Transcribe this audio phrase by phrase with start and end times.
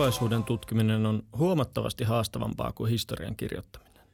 [0.00, 4.04] Tulevaisuuden tutkiminen on huomattavasti haastavampaa kuin historian kirjoittaminen.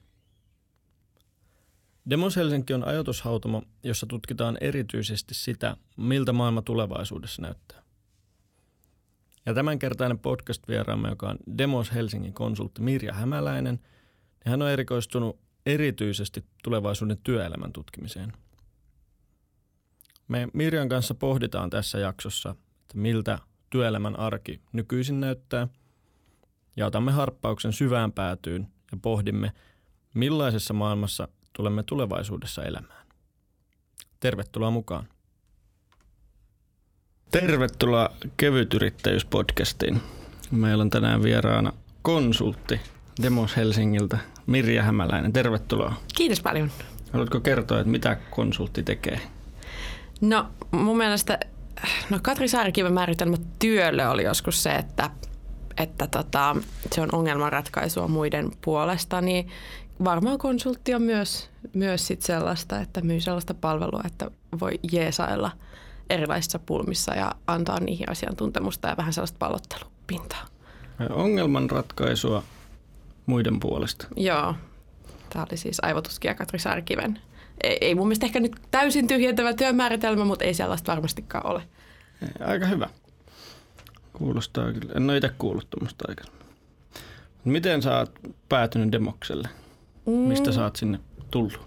[2.10, 7.82] Demos Helsinki on ajatushautamo, jossa tutkitaan erityisesti sitä, miltä maailma tulevaisuudessa näyttää.
[9.46, 16.44] Ja tämänkertainen podcast-vieraamme, joka on Demos Helsingin konsultti Mirja Hämäläinen, niin hän on erikoistunut erityisesti
[16.62, 18.32] tulevaisuuden työelämän tutkimiseen.
[20.28, 22.50] Me Mirjan kanssa pohditaan tässä jaksossa,
[22.82, 23.38] että miltä
[23.70, 25.68] työelämän arki nykyisin näyttää,
[26.76, 29.52] ja otamme harppauksen syvään päätyyn ja pohdimme,
[30.14, 33.06] millaisessa maailmassa tulemme tulevaisuudessa elämään.
[34.20, 35.08] Tervetuloa mukaan.
[37.30, 40.00] Tervetuloa kevytyrittäjyyspodcastiin.
[40.50, 41.72] Meillä on tänään vieraana
[42.02, 42.80] konsultti
[43.22, 45.32] Demos Helsingiltä, Mirja Hämäläinen.
[45.32, 45.94] Tervetuloa.
[46.16, 46.70] Kiitos paljon.
[47.12, 49.20] Haluatko kertoa, että mitä konsultti tekee?
[50.20, 51.40] No mun mielestä
[52.10, 55.10] no Katri Saarikiven määritelmä työlle oli joskus se, että,
[55.76, 56.56] että tota,
[56.94, 59.48] se on ongelmanratkaisua muiden puolesta, niin
[60.04, 65.50] varmaan konsultti on myös, myös sit sellaista, että myy sellaista palvelua, että voi jeesailla
[66.10, 70.46] erilaisissa pulmissa ja antaa niihin asiantuntemusta ja vähän sellaista pallottelupintaa.
[71.10, 72.42] Ongelmanratkaisua
[73.26, 74.06] muiden puolesta.
[74.16, 74.54] Joo.
[75.30, 77.18] Tämä oli siis aivotutkija Katri Saarikiven
[77.62, 81.62] ei, ei mun mielestä ehkä nyt täysin tyhjentävä työmääritelmä, mutta ei sellaista varmastikaan ole.
[82.40, 82.88] Aika hyvä.
[84.12, 84.92] Kuulostaa kyllä.
[84.96, 86.46] En ole itse kuullut tuommoista aikaisemmin.
[87.44, 88.12] Miten sä oot
[88.48, 89.48] päätynyt Demokselle?
[90.06, 90.12] Mm.
[90.12, 90.98] Mistä sä oot sinne
[91.30, 91.60] tullut?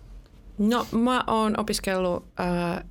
[0.57, 2.83] No mä oon opiskellut äh,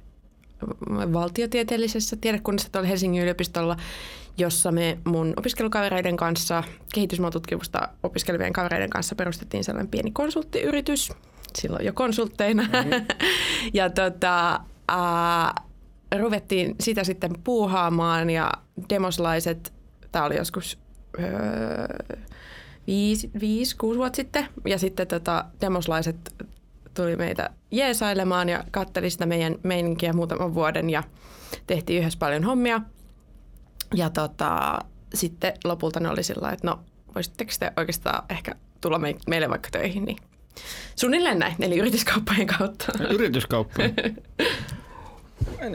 [1.12, 3.76] valtiotieteellisessä tiedekunnassa tuolla Helsingin yliopistolla,
[4.38, 6.62] jossa me mun opiskelukavereiden kanssa,
[6.94, 11.12] kehitysmaatutkimusta opiskelevien kavereiden kanssa perustettiin sellainen pieni konsulttiyritys,
[11.56, 12.62] silloin jo konsultteina.
[12.62, 13.06] Mm-hmm.
[13.74, 15.54] ja tota, ää,
[16.18, 18.52] ruvettiin sitä sitten puuhaamaan ja
[18.90, 19.72] demoslaiset,
[20.12, 20.78] tämä oli joskus
[21.18, 21.86] öö,
[22.86, 26.34] viisi, viisi, kuusi vuotta sitten, ja sitten tota, demoslaiset
[26.94, 31.02] tuli meitä jeesailemaan ja katteli sitä meidän meininkiä muutaman vuoden ja
[31.66, 32.80] tehtiin yhdessä paljon hommia.
[33.94, 34.78] Ja tota,
[35.14, 36.80] sitten lopulta ne oli sillä että no
[37.14, 40.16] voisitteko te oikeastaan ehkä tulla meille vaikka töihin, niin
[40.96, 42.86] Suunnilleen näin, eli yrityskauppojen kautta.
[43.10, 43.94] Yrityskauppojen.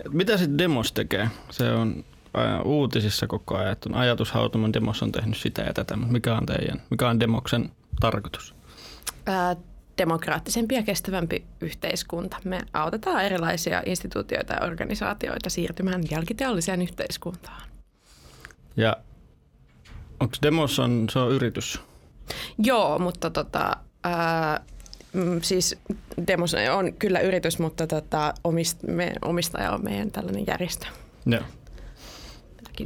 [0.10, 1.30] Mitä sitten Demos tekee?
[1.50, 2.04] Se on
[2.66, 6.82] uutisissa koko ajan, että ajatushautoman Demos on tehnyt sitä ja tätä, mutta mikä on teidän,
[6.90, 8.56] mikä on Demoksen tarkoitus?
[9.26, 9.56] Ää,
[9.98, 12.38] demokraattisempi ja kestävämpi yhteiskunta.
[12.44, 17.62] Me autetaan erilaisia instituutioita ja organisaatioita siirtymään jälkiteolliseen yhteiskuntaan.
[18.78, 18.98] Ja
[20.20, 21.80] onko Demos on, se on yritys?
[22.58, 24.64] Joo, mutta tota, ää,
[25.14, 25.76] Mm, siis
[26.28, 30.86] Demos on kyllä yritys, mutta tota, omist, me, omistaja on meidän tällainen järjestö.
[31.26, 31.42] Joo.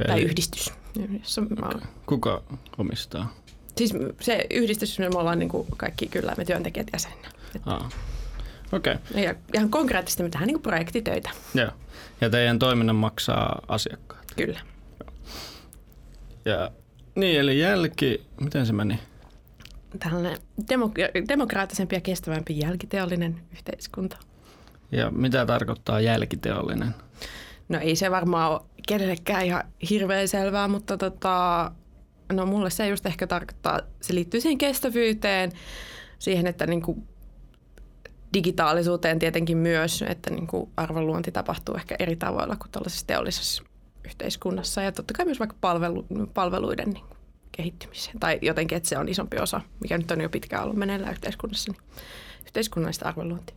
[0.06, 0.72] Tai yhdistys.
[1.38, 1.80] okay.
[2.06, 2.42] Kuka
[2.78, 3.34] omistaa?
[3.76, 7.28] Siis se yhdistys, me ollaan niin kuin kaikki kyllä me työntekijät jäsenä.
[7.66, 7.92] Ah.
[8.72, 8.94] Okei.
[8.94, 9.22] Okay.
[9.22, 11.30] Ja ihan konkreettisesti me tehdään niin kuin projektitöitä.
[11.54, 11.70] Joo.
[12.20, 14.24] Ja teidän toiminnan maksaa asiakkaat?
[14.36, 14.60] Kyllä.
[16.44, 16.70] Ja
[17.14, 19.00] niin, eli jälki, miten se meni?
[19.98, 24.16] Tällainen demok- demokraattisempi ja kestävämpi jälkiteollinen yhteiskunta.
[24.92, 26.94] Ja mitä tarkoittaa jälkiteollinen?
[27.68, 31.70] No ei se varmaan ole kenellekään ihan hirveän selvää, mutta tota,
[32.32, 35.52] no mulle se just ehkä tarkoittaa, se liittyy siihen kestävyyteen,
[36.18, 37.08] siihen, että niin kuin
[38.34, 43.62] digitaalisuuteen tietenkin myös, että niin kuin arvonluonti tapahtuu ehkä eri tavoilla kuin tällaisessa teollisessa
[44.04, 47.04] yhteiskunnassa ja totta kai myös vaikka palvelu, palveluiden niin
[47.58, 48.20] kehittymiseen.
[48.20, 51.72] Tai jotenkin, että se on isompi osa, mikä nyt on jo pitkään ollut meneillään yhteiskunnassa,
[51.72, 51.82] niin
[52.46, 53.56] yhteiskunnallista arvonluontia.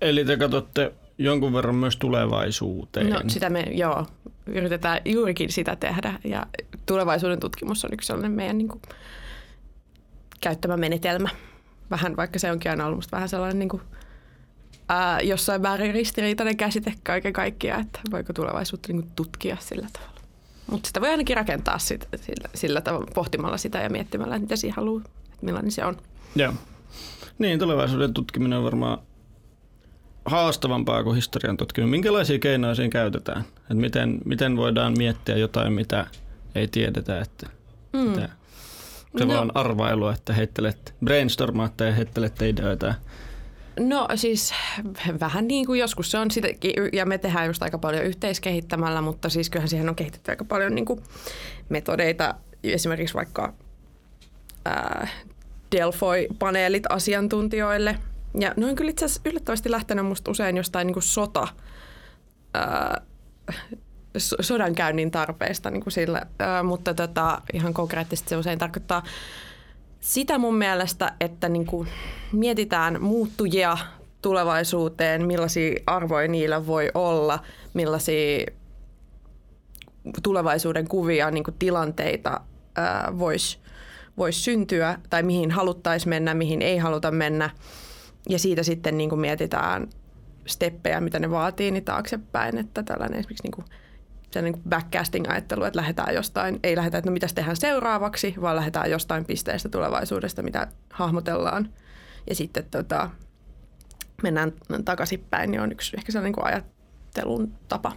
[0.00, 3.10] Eli te katsotte jonkun verran myös tulevaisuuteen.
[3.10, 4.06] No sitä me, joo,
[4.46, 6.46] yritetään juurikin sitä tehdä ja
[6.86, 8.82] tulevaisuuden tutkimus on yksi sellainen meidän niin kuin,
[10.40, 11.28] käyttämä menetelmä.
[11.90, 13.82] Vähän, vaikka se onkin aina ollut vähän sellainen niin kuin,
[14.88, 20.13] ää, jossain määrin ristiriitainen käsite kaiken kaikkiaan, että voiko tulevaisuutta niin kuin, tutkia sillä tavalla.
[20.66, 24.76] Mutta sitä voi ainakin rakentaa sit, sillä, sillä tavalla, pohtimalla sitä ja miettimällä, mitä siihen
[24.76, 25.96] haluaa, että millainen se on.
[26.36, 26.52] Joo.
[27.38, 28.98] Niin, tulevaisuuden tutkiminen on varmaan
[30.24, 31.90] haastavampaa kuin historian tutkiminen.
[31.90, 33.44] Minkälaisia keinoja siinä käytetään?
[33.70, 36.06] Et miten, miten voidaan miettiä jotain, mitä
[36.54, 37.46] ei tiedetä, että
[37.92, 37.98] mm.
[37.98, 38.28] mitä,
[39.18, 39.34] se no.
[39.34, 42.94] vaan arvailu, että heittelet, brainstormaatte ja heittelette ideoita
[43.80, 44.54] No siis
[45.20, 49.28] vähän niin kuin joskus se on sitäkin, ja me tehdään just aika paljon yhteiskehittämällä, mutta
[49.28, 51.02] siis kyllähän siihen on kehitetty aika paljon niin kuin
[51.68, 52.34] metodeita,
[52.64, 53.52] esimerkiksi vaikka
[54.64, 55.08] ää,
[55.72, 57.98] Delphi-paneelit asiantuntijoille.
[58.40, 61.48] Ja ne on kyllä itse asiassa yllättävästi lähtenyt musta usein jostain niin kuin sota,
[62.54, 63.00] ää,
[64.40, 69.02] sodankäynnin tarpeesta niin kuin sillä, ö, mutta tota, ihan konkreettisesti se usein tarkoittaa
[70.04, 71.88] sitä mun mielestä, että niin kuin
[72.32, 73.78] mietitään muuttujia
[74.22, 77.38] tulevaisuuteen, millaisia arvoja niillä voi olla,
[77.74, 78.46] millaisia
[80.22, 82.40] tulevaisuuden kuvia, niin kuin tilanteita
[83.18, 83.58] voisi
[84.18, 87.50] vois syntyä tai mihin haluttaisiin mennä, mihin ei haluta mennä.
[88.28, 89.88] Ja siitä sitten niin kuin mietitään
[90.46, 92.58] steppejä, mitä ne vaatii, niin taaksepäin.
[92.58, 93.64] Että tällainen esimerkiksi niin kuin
[94.42, 99.24] niin backcasting-ajattelu, että lähdetään jostain, ei lähdetä, että no mitä tehdään seuraavaksi, vaan lähdetään jostain
[99.24, 101.68] pisteestä tulevaisuudesta, mitä hahmotellaan.
[102.28, 103.10] Ja sitten tota,
[104.22, 104.52] mennään
[104.84, 107.92] takaisinpäin, niin on yksi ehkä sellainen niin ajattelun tapa.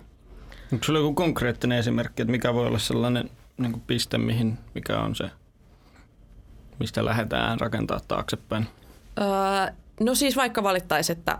[0.74, 5.00] Onko sinulla joku konkreettinen esimerkki, että mikä voi olla sellainen niin kuin piste, mihin, mikä
[5.00, 5.30] on se,
[6.80, 8.68] mistä lähdetään rakentaa taaksepäin?
[9.20, 11.38] Öö, no siis vaikka valittaisiin, että,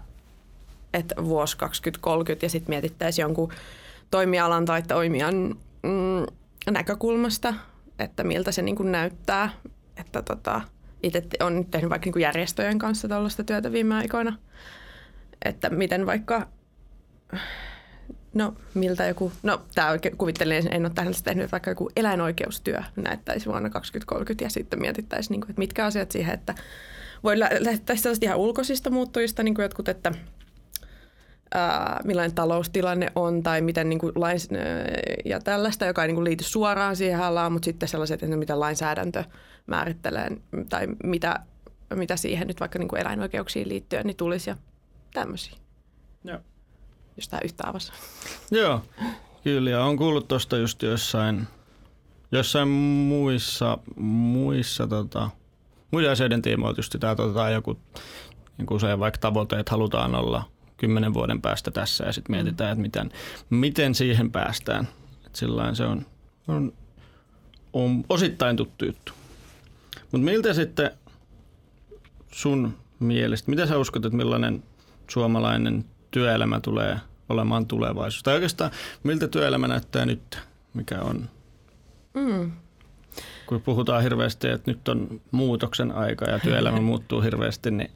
[0.94, 3.54] että vuosi 2030 ja sitten mietittäisiin jonkun
[4.12, 6.26] toimialan tai toimijan mm,
[6.72, 7.54] näkökulmasta,
[8.00, 9.50] että miltä se niin kuin näyttää.
[9.98, 10.62] Että tota,
[11.04, 14.38] itse on tehnyt vaikka niin järjestöjen kanssa tällaista työtä viime aikoina,
[15.46, 16.48] että miten vaikka
[18.34, 23.70] No miltä joku, no tämä kuvittelin, en ole tähän tehnyt, vaikka joku eläinoikeustyö näyttäisi vuonna
[23.70, 26.56] 2030 ja sitten mietittäisiin, niin kuin, että mitkä asiat siihen, että
[27.24, 30.12] voi lähteä sellaista ihan ulkoisista muuttujista, niin kuin jotkut, että
[31.54, 34.50] ää, millainen taloustilanne on tai miten niin kuin lains,
[35.26, 38.60] ja tällaista, joka ei niin kuin liity suoraan siihen alaan, mutta sitten sellaiset, että mitä
[38.60, 39.24] lainsäädäntö
[39.68, 40.30] määrittelee
[40.70, 41.40] tai mitä,
[41.96, 44.56] mitä siihen nyt vaikka niin kuin eläinoikeuksiin liittyen niin tulisi ja
[45.14, 45.54] tämmöisiä.
[46.24, 46.40] Joo
[47.18, 47.92] jos tämä yhtä avasi.
[48.52, 48.82] Joo,
[49.44, 49.70] kyllä.
[49.70, 51.48] Ja on kuullut tuosta just jossain,
[52.32, 55.30] jossain muissa, muissa tota,
[55.92, 57.80] muiden asioiden tiimoilta just sitä tota, joku
[58.58, 60.44] niin usein vaikka tavoite, että halutaan olla
[60.78, 63.12] kymmenen vuoden päästä tässä ja sitten mietitään, että miten,
[63.50, 64.88] miten siihen päästään.
[65.34, 66.06] Sillain se on,
[66.48, 66.74] on,
[67.74, 69.14] on osittain tuttu juttu.
[70.12, 70.92] Mutta miltä sitten
[72.32, 74.64] sun mielestä, mitä sä uskot, että millainen
[75.08, 78.24] suomalainen työelämä tulee olemaan tulevaisuus?
[78.24, 78.72] Tai oikeastaan
[79.04, 80.40] miltä työelämä näyttää nyt,
[80.74, 81.30] mikä on?
[82.14, 82.52] Mm.
[83.46, 87.92] Kun puhutaan hirveästi, että nyt on muutoksen aika ja työelämä muuttuu hirveästi, niin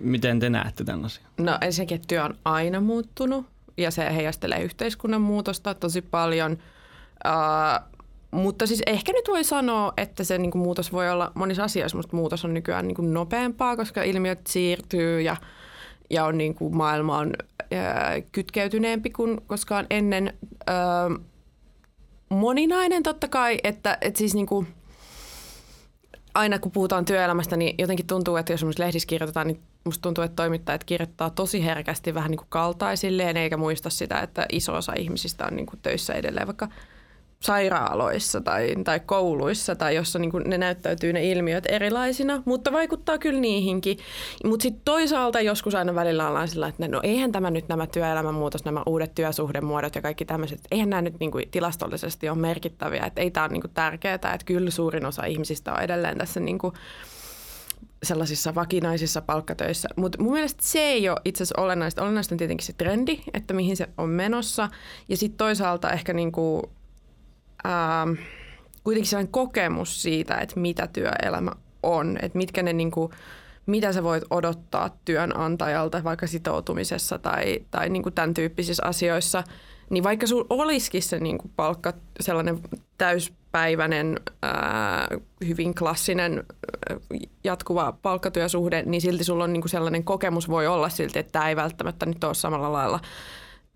[0.00, 1.26] miten te näette tämän asian?
[1.38, 3.46] No ensinnäkin, että työ on aina muuttunut
[3.76, 6.52] ja se heijastelee yhteiskunnan muutosta tosi paljon.
[6.52, 7.94] Uh,
[8.30, 11.96] mutta siis ehkä nyt voi sanoa, että se niin kuin muutos voi olla monissa asioissa,
[11.96, 15.36] mutta muutos on nykyään niin kuin nopeampaa, koska ilmiöt siirtyy ja–
[16.10, 17.32] ja on niin kuin maailma on
[17.70, 20.38] ää, kytkeytyneempi kuin koskaan ennen.
[20.66, 21.10] Ää,
[22.28, 24.66] moninainen totta kai, että, että siis niin kuin,
[26.34, 30.36] aina kun puhutaan työelämästä, niin jotenkin tuntuu, että jos lehdissä kirjoitetaan, niin musta tuntuu, että
[30.36, 35.46] toimittajat kirjoittaa tosi herkästi vähän niin kuin kaltaisilleen, eikä muista sitä, että iso osa ihmisistä
[35.46, 36.68] on niin kuin töissä edelleen vaikka–
[37.44, 43.40] sairaaloissa tai, tai kouluissa tai jossa niin ne näyttäytyy ne ilmiöt erilaisina, mutta vaikuttaa kyllä
[43.40, 43.98] niihinkin.
[44.44, 48.34] Mutta sitten toisaalta joskus aina välillä ollaan sillä, että no eihän tämä nyt nämä työelämän
[48.34, 53.06] muutos, nämä uudet työsuhdemuodot ja kaikki tämmöiset, eihän nämä nyt niin kuin tilastollisesti ole merkittäviä,
[53.06, 56.58] että ei tämä ole niin tärkeää, että kyllä suurin osa ihmisistä on edelleen tässä niin
[56.58, 56.74] kuin
[58.04, 59.88] sellaisissa vakinaisissa palkkatöissä.
[59.96, 62.02] Mutta mun mielestä se ei ole itse asiassa olennaista.
[62.02, 64.68] Olennaista on tietenkin se trendi, että mihin se on menossa.
[65.08, 66.62] Ja sitten toisaalta ehkä niin kuin
[67.66, 68.12] ähm,
[68.84, 73.12] kuitenkin sellainen kokemus siitä, että mitä työelämä on, että mitkä ne niin kuin,
[73.66, 79.44] mitä sä voit odottaa työnantajalta vaikka sitoutumisessa tai, tai niin kuin tämän tyyppisissä asioissa,
[79.90, 82.60] niin vaikka sulla olisikin se niin palkka, sellainen
[82.98, 85.08] täyspäiväinen, ää,
[85.46, 86.44] hyvin klassinen
[87.44, 91.56] jatkuva palkkatyösuhde, niin silti sulla on niin sellainen kokemus voi olla silti, että tämä ei
[91.56, 93.00] välttämättä nyt ole samalla lailla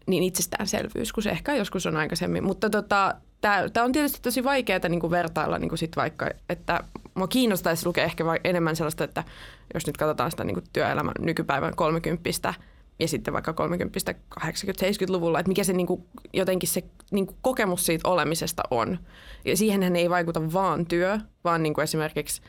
[0.07, 2.45] niin itsestäänselvyys kuin se ehkä joskus on aikaisemmin.
[2.45, 6.85] Mutta tota, tämä on tietysti tosi vaikeaa niin vertailla niin sit vaikka, että
[7.15, 9.25] mua kiinnostaisi lukea ehkä enemmän sellaista, että
[9.75, 12.55] jos nyt katsotaan sitä niin työelämän nykypäivän 30
[12.99, 17.87] ja sitten vaikka 30 80-70-luvulla, että mikä se niin kuin, jotenkin se niin kuin kokemus
[17.87, 18.99] siitä olemisesta on.
[19.45, 22.43] Ja siihen ei vaikuta vaan työ, vaan niin kuin esimerkiksi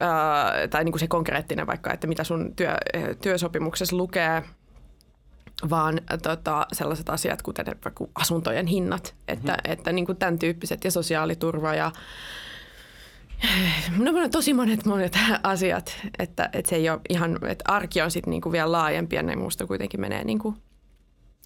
[0.00, 2.76] ää, tai niin kuin se konkreettinen vaikka, että mitä sun työ,
[3.20, 4.42] työsopimuksessa lukee–
[5.70, 7.66] vaan tota, sellaiset asiat, kuten
[8.14, 9.72] asuntojen hinnat, että, mm-hmm.
[9.72, 11.92] että niin kuin tämän tyyppiset ja sosiaaliturva ja
[13.98, 18.30] No tosi monet monet asiat, että, että se ei ole ihan, että arki on sitten
[18.30, 20.54] niinku vielä laajempi ja ne muusta kuitenkin menee niinku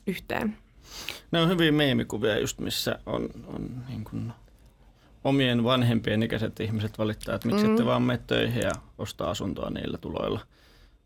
[0.06, 0.56] yhteen.
[1.30, 4.32] Ne on hyviä meemikuvia just, missä on, on niin kuin
[5.24, 7.70] omien vanhempien ikäiset ihmiset valittaa, että miksi mm.
[7.70, 10.40] ette vaan mene töihin ja ostaa asuntoa niillä tuloilla–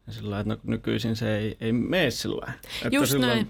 [0.07, 2.53] ja sillä että no, nykyisin se ei, ei mene sillä
[2.91, 3.29] Just silloin...
[3.29, 3.49] näin.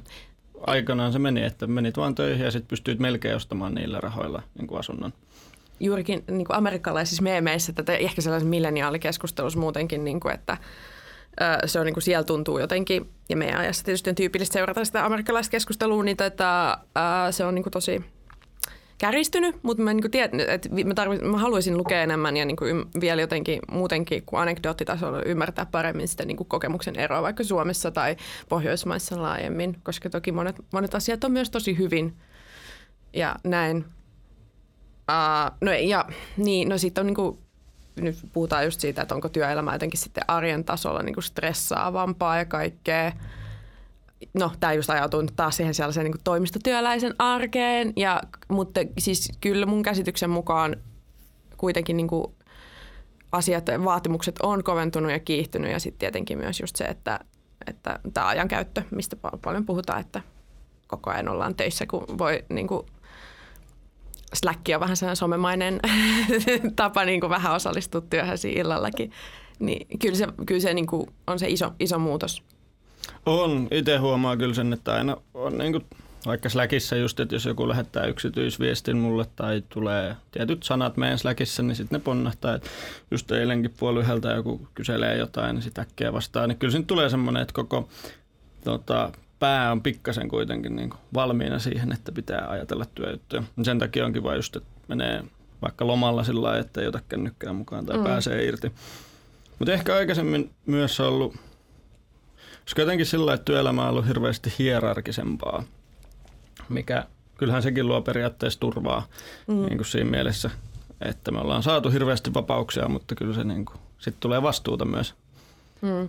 [0.66, 4.66] aikanaan se meni, että menit vaan töihin ja sitten pystyit melkein ostamaan niillä rahoilla niin
[4.66, 5.12] kuin asunnon.
[5.80, 10.56] Juurikin niin kuin amerikkalaisissa meemeissä, tätä ehkä sellaisessa milleniaalikeskustelussa muutenkin, niin kuin, että
[11.66, 15.04] se on niin kuin siellä tuntuu jotenkin, ja meidän ajassa tietysti on tyypillistä seurata sitä
[15.04, 16.78] amerikkalaista keskustelua, niin tätä,
[17.30, 18.04] se on niin kuin tosi
[18.98, 22.84] kärjistynyt, mutta mä, niin tiedän, että mä, tarvitsen, mä haluaisin lukea enemmän ja niin kuin
[23.00, 28.16] vielä jotenkin muutenkin kuin anekdoottitasolla ymmärtää paremmin sitä niin kuin kokemuksen eroa vaikka Suomessa tai
[28.48, 32.16] Pohjoismaissa laajemmin, koska toki monet, monet asiat on myös tosi hyvin
[33.12, 33.84] ja näin.
[35.10, 36.04] Uh, no ja
[36.36, 37.38] niin, no sitten on niin kuin,
[38.00, 42.44] nyt puhutaan just siitä, että onko työelämä jotenkin sitten arjen tasolla niin kuin stressaavampaa ja
[42.44, 43.12] kaikkea.
[44.34, 49.82] No tämä just ajautuu taas siihen sellaiseen niin toimistotyöläisen arkeen, ja, mutta siis kyllä mun
[49.82, 50.76] käsityksen mukaan
[51.56, 52.34] kuitenkin niin kuin
[53.32, 57.20] asiat, vaatimukset on koventunut ja kiihtynyt ja sitten tietenkin myös just se, että,
[57.66, 60.20] että tämä ajankäyttö, mistä paljon puhutaan, että
[60.86, 62.86] koko ajan ollaan töissä, kun voi niin kuin,
[64.34, 65.80] Slack on vähän sellainen somemainen
[66.76, 69.12] tapa niin kuin vähän osallistua työhön illallakin.
[69.58, 72.42] Niin kyllä se, kyllä se niin kuin on se iso, iso muutos
[73.26, 73.68] on.
[73.70, 75.84] Itse huomaa kyllä sen, että aina on niin kuin,
[76.26, 81.62] vaikka Slackissa just, että jos joku lähettää yksityisviestin mulle tai tulee tietyt sanat meidän Slackissa,
[81.62, 82.54] niin sitten ne ponnahtaa.
[82.54, 82.70] Että
[83.10, 86.46] just eilenkin puoli yhdeltä joku kyselee jotain, niin sitä äkkiä vastaa.
[86.46, 87.88] Niin kyllä siinä tulee semmoinen, että koko
[88.64, 93.42] tota, pää on pikkasen kuitenkin niin kuin valmiina siihen, että pitää ajatella työjuttuja.
[93.62, 95.24] Sen takia on kiva just, että menee
[95.62, 98.04] vaikka lomalla sillä lailla, että ei ota kännykkää mukaan tai mm.
[98.04, 98.72] pääsee irti.
[99.58, 101.34] Mutta ehkä aikaisemmin myös ollut
[102.66, 105.62] koska jotenkin sillä että työelämä on ollut hirveästi hierarkisempaa,
[106.68, 107.06] mikä
[107.38, 109.06] kyllähän sekin luo periaatteessa turvaa
[109.46, 109.54] mm.
[109.54, 110.50] niin kuin siinä mielessä,
[111.00, 115.14] että me ollaan saatu hirveästi vapauksia, mutta kyllä se niin kuin, sit tulee vastuuta myös.
[115.82, 116.08] Mm.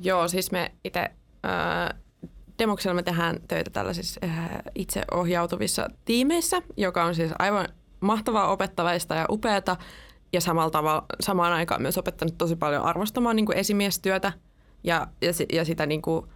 [0.00, 1.98] Joo, siis me itse äh,
[2.58, 7.68] Demoksella me tehdään töitä tällaisissa äh, itseohjautuvissa tiimeissä, joka on siis aivan
[8.00, 9.76] mahtavaa opettavaista ja upeata
[10.32, 14.32] ja samalla tavalla, samaan aikaan myös opettanut tosi paljon arvostamaan niin kuin esimiestyötä–
[14.86, 16.26] ja, ja, ja sitä niin kuin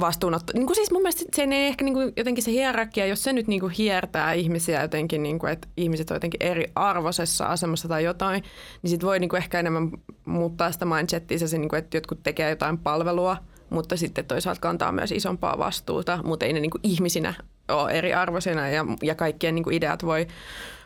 [0.00, 0.52] vastuunotto.
[0.54, 3.32] Niin kuin siis mun mielestä se ei ehkä niin kuin jotenkin se hierarkia, jos se
[3.32, 7.88] nyt niin kuin hiertää ihmisiä jotenkin, niin kuin, että ihmiset on jotenkin eri arvoisessa asemassa
[7.88, 8.42] tai jotain,
[8.82, 9.90] niin sit voi niin kuin ehkä enemmän
[10.24, 13.36] muuttaa sitä mindsettiä se, niin kuin, että jotkut tekee jotain palvelua,
[13.70, 17.34] mutta sitten toisaalta kantaa myös isompaa vastuuta, mutta ei ne niin kuin ihmisinä
[17.68, 20.26] ole eri arvoisina ja, ja kaikkien niin kuin ideat voi,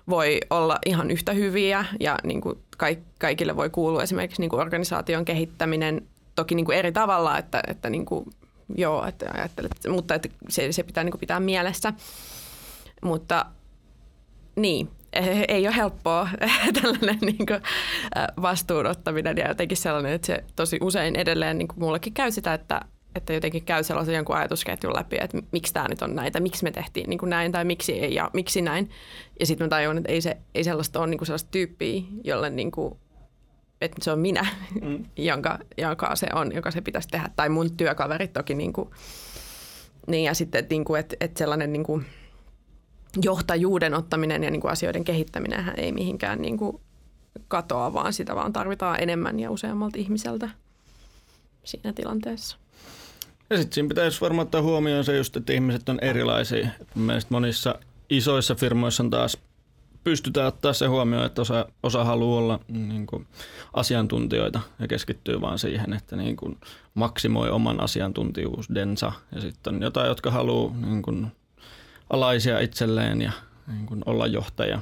[0.09, 2.59] voi olla ihan yhtä hyviä ja niin kuin
[3.19, 7.91] kaikille voi kuulua esimerkiksi niin kuin organisaation kehittäminen toki niin kuin eri tavalla, että, että
[7.91, 8.25] niin kuin,
[8.77, 11.93] joo, että ajattelet, mutta että se, se pitää niin kuin pitää mielessä.
[13.03, 13.47] Mutta
[14.57, 14.89] niin,
[15.49, 16.29] ei ole helppoa
[16.83, 17.61] tällainen niin kuin,
[18.43, 22.81] vastuunottaminen ja jotenkin sellainen, että se tosi usein edelleen niin kuin mullekin käy sitä, että,
[23.15, 26.71] että jotenkin käy sellaisen jonkun ajatusketjun läpi, että miksi tämä nyt on näitä, miksi me
[26.71, 28.91] tehtiin niin kuin näin tai miksi ei ja miksi näin.
[29.41, 32.51] Ja sitten mä tajuan, että ei, se, ei sellaista ole niin kuin sellaista tyyppiä, jolle
[32.51, 32.99] niin kuin
[33.81, 34.47] että se on minä,
[34.83, 35.05] mm.
[35.17, 37.29] jonka, joka se on, joka se pitäisi tehdä.
[37.37, 38.55] Tai mun työkaverit toki.
[38.55, 38.91] Niin, kuin,
[40.07, 42.07] niin ja sitten, että, niin kuin, että, että sellainen niin kuin
[43.23, 46.81] johtajuuden ottaminen ja niin kuin asioiden kehittäminen ei mihinkään niin kuin
[47.49, 50.51] katoa, vaan sitä vaan tarvitaan enemmän ja useammalta ihmiseltä
[51.65, 52.57] siinä tilanteessa.
[53.51, 56.69] Ja sitten siinä pitäisi varmaan ottaa huomioon se just, että ihmiset on erilaisia.
[56.95, 57.75] Mielestäni monissa
[58.11, 59.39] isoissa firmoissa on taas
[60.05, 63.27] pystytään ottaa se huomioon, että osa, osa haluaa olla niin kuin,
[63.73, 66.59] asiantuntijoita ja keskittyy vaan siihen, että niin kuin,
[66.95, 69.13] maksimoi oman asiantuntijuusdensa.
[69.35, 71.27] Ja sitten on jotain, jotka haluaa niin kuin,
[72.13, 73.33] alaisia itselleen ja
[73.67, 74.81] niin kuin, olla johtaja.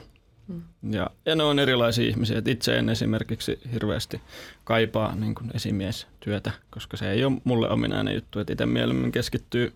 [0.49, 0.63] Mm.
[0.91, 2.39] Ja, ja ne on erilaisia ihmisiä.
[2.39, 4.21] Et itse en esimerkiksi hirveästi
[4.65, 8.39] kaipaa niin kuin esimiestyötä, koska se ei ole mulle ominainen juttu.
[8.39, 9.73] Että itse mieluummin keskittyy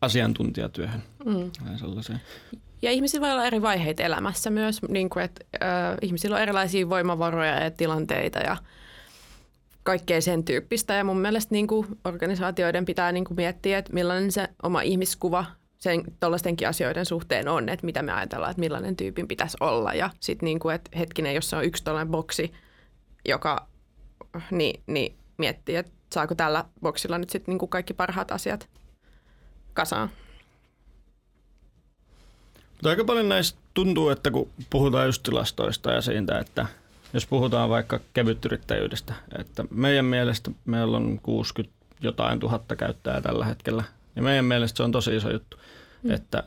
[0.00, 1.02] asiantuntijatyöhön.
[1.24, 1.50] Mm.
[1.76, 2.20] sellaiseen.
[2.82, 6.88] Ja ihmisillä voi olla eri vaiheita elämässä myös, niin kuin, että äh, ihmisillä on erilaisia
[6.88, 8.56] voimavaroja ja tilanteita ja
[9.82, 10.94] kaikkea sen tyyppistä.
[10.94, 15.44] Ja mun mielestä niin kuin organisaatioiden pitää niin kuin miettiä, että millainen se oma ihmiskuva
[15.78, 19.94] sen tuollaistenkin asioiden suhteen on, että mitä me ajatellaan, että millainen tyypin pitäisi olla.
[19.94, 22.52] Ja sitten niin kuin, että hetkinen, jos se on yksi tuollainen boksi,
[23.28, 23.66] joka
[24.50, 28.68] niin, niin miettii, että saako tällä boksilla nyt sitten niin kuin kaikki parhaat asiat
[29.74, 30.10] kasaan.
[32.72, 36.66] Mutta aika paljon näistä tuntuu, että kun puhutaan just tilastoista ja siitä, että
[37.12, 43.84] jos puhutaan vaikka kevytyrittäjyydestä, että meidän mielestä meillä on 60 jotain tuhatta käyttäjää tällä hetkellä.
[44.18, 45.56] Ja meidän mielestä se on tosi iso juttu,
[46.02, 46.10] mm.
[46.10, 46.42] että,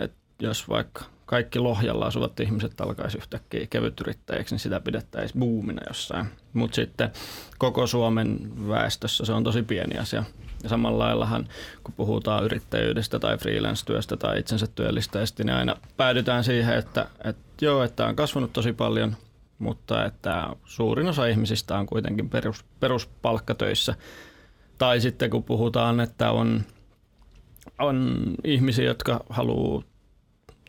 [0.00, 6.26] että jos vaikka kaikki Lohjalla asuvat ihmiset alkaisi yhtäkkiä kevytyrittäjäksi, niin sitä pidettäisiin buumina jossain.
[6.52, 7.10] Mutta sitten
[7.58, 10.24] koko Suomen väestössä se on tosi pieni asia.
[10.62, 11.48] Ja samalla laillahan,
[11.84, 17.82] kun puhutaan yrittäjyydestä tai freelance-työstä tai itsensä työllistäjästä, niin aina päädytään siihen, että, että joo,
[17.82, 19.16] että on kasvanut tosi paljon,
[19.58, 23.94] mutta että suurin osa ihmisistä on kuitenkin perus, peruspalkkatöissä.
[24.78, 26.62] Tai sitten kun puhutaan, että on,
[27.78, 29.82] on ihmisiä, jotka haluaa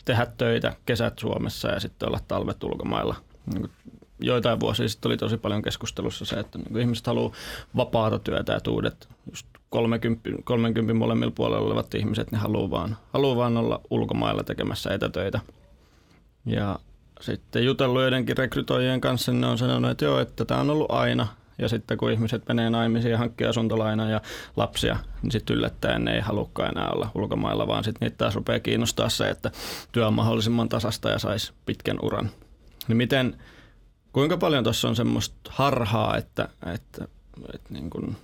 [0.06, 3.16] tehdä töitä kesät Suomessa ja sitten olla talvet ulkomailla.
[3.54, 3.70] Niin
[4.20, 7.34] joitain vuosia sitten oli tosi paljon keskustelussa se, että niin ihmiset haluaa
[7.76, 13.36] vapaata työtä, että uudet just 30, 30 molemmilla puolella olevat ihmiset, ne haluaa vaan, haluaa
[13.36, 15.40] vaan olla ulkomailla tekemässä etätöitä.
[16.46, 16.80] Ja
[17.22, 20.92] sitten jutellut joidenkin rekrytoijien kanssa, niin ne on sanonut, että joo, että tämä on ollut
[20.92, 21.28] aina.
[21.64, 24.22] Ja sitten kun ihmiset menee naimisiin ja hankkii asuntolaina ja
[24.56, 28.60] lapsia, niin sitten yllättäen ne ei halukkaan enää olla ulkomailla, vaan sitten niitä taas rupeaa
[28.60, 29.52] kiinnostaa se, että
[29.92, 32.30] työ on mahdollisimman tasasta ja saisi pitkän uran.
[32.88, 33.38] Niin miten,
[34.14, 37.08] kuinka paljon tuossa on semmoista harhaa, että, että,
[37.54, 38.18] että niin kuin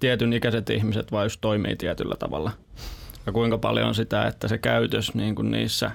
[0.00, 2.50] tietyn ikäiset ihmiset vaan just toimii tietyllä tavalla?
[3.26, 5.90] Ja kuinka paljon on sitä, että se käytös niin kuin niissä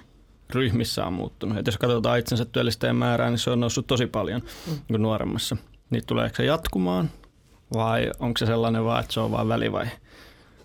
[0.49, 1.57] ryhmissä on muuttunut.
[1.57, 4.77] Et jos katsotaan itsensä työllistäjän määrää, niin se on noussut tosi paljon mm.
[4.89, 5.57] niin nuoremmassa.
[5.93, 7.09] Niin tuleeko se jatkumaan
[7.73, 9.91] vai onko se sellainen vaan, että se on vain välivaihe?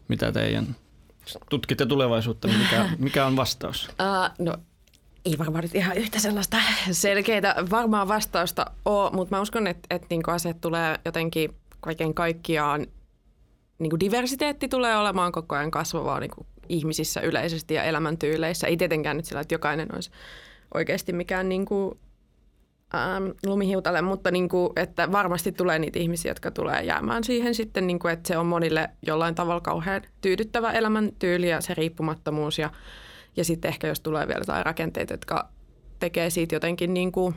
[0.08, 0.76] Mitä teidän
[1.50, 3.88] tutkitte tulevaisuutta, niin mikä, mikä on vastaus?
[3.88, 4.54] Uh, no
[5.24, 6.56] ei varmaan nyt ihan yhtä sellaista
[6.90, 12.86] selkeää varmaa vastausta ole, mutta mä uskon, että, että niin asiat tulee jotenkin kaiken kaikkiaan,
[13.78, 16.30] niin diversiteetti tulee olemaan koko ajan kasvavaa niin
[16.68, 18.66] ihmisissä yleisesti ja elämäntyyleissä.
[18.66, 20.10] Ei tietenkään nyt sillä, että jokainen olisi
[20.74, 21.98] oikeasti mikään niin kuin,
[22.94, 27.86] ähm, lumihiutale, mutta niin kuin, että varmasti tulee niitä ihmisiä, jotka tulee jäämään siihen sitten,
[27.86, 32.70] niin kuin, että se on monille jollain tavalla kauhean tyydyttävä elämäntyyli ja se riippumattomuus ja,
[33.36, 35.48] ja sitten ehkä jos tulee vielä jotain rakenteita, jotka
[35.98, 37.34] tekee siitä jotenkin niin kuin,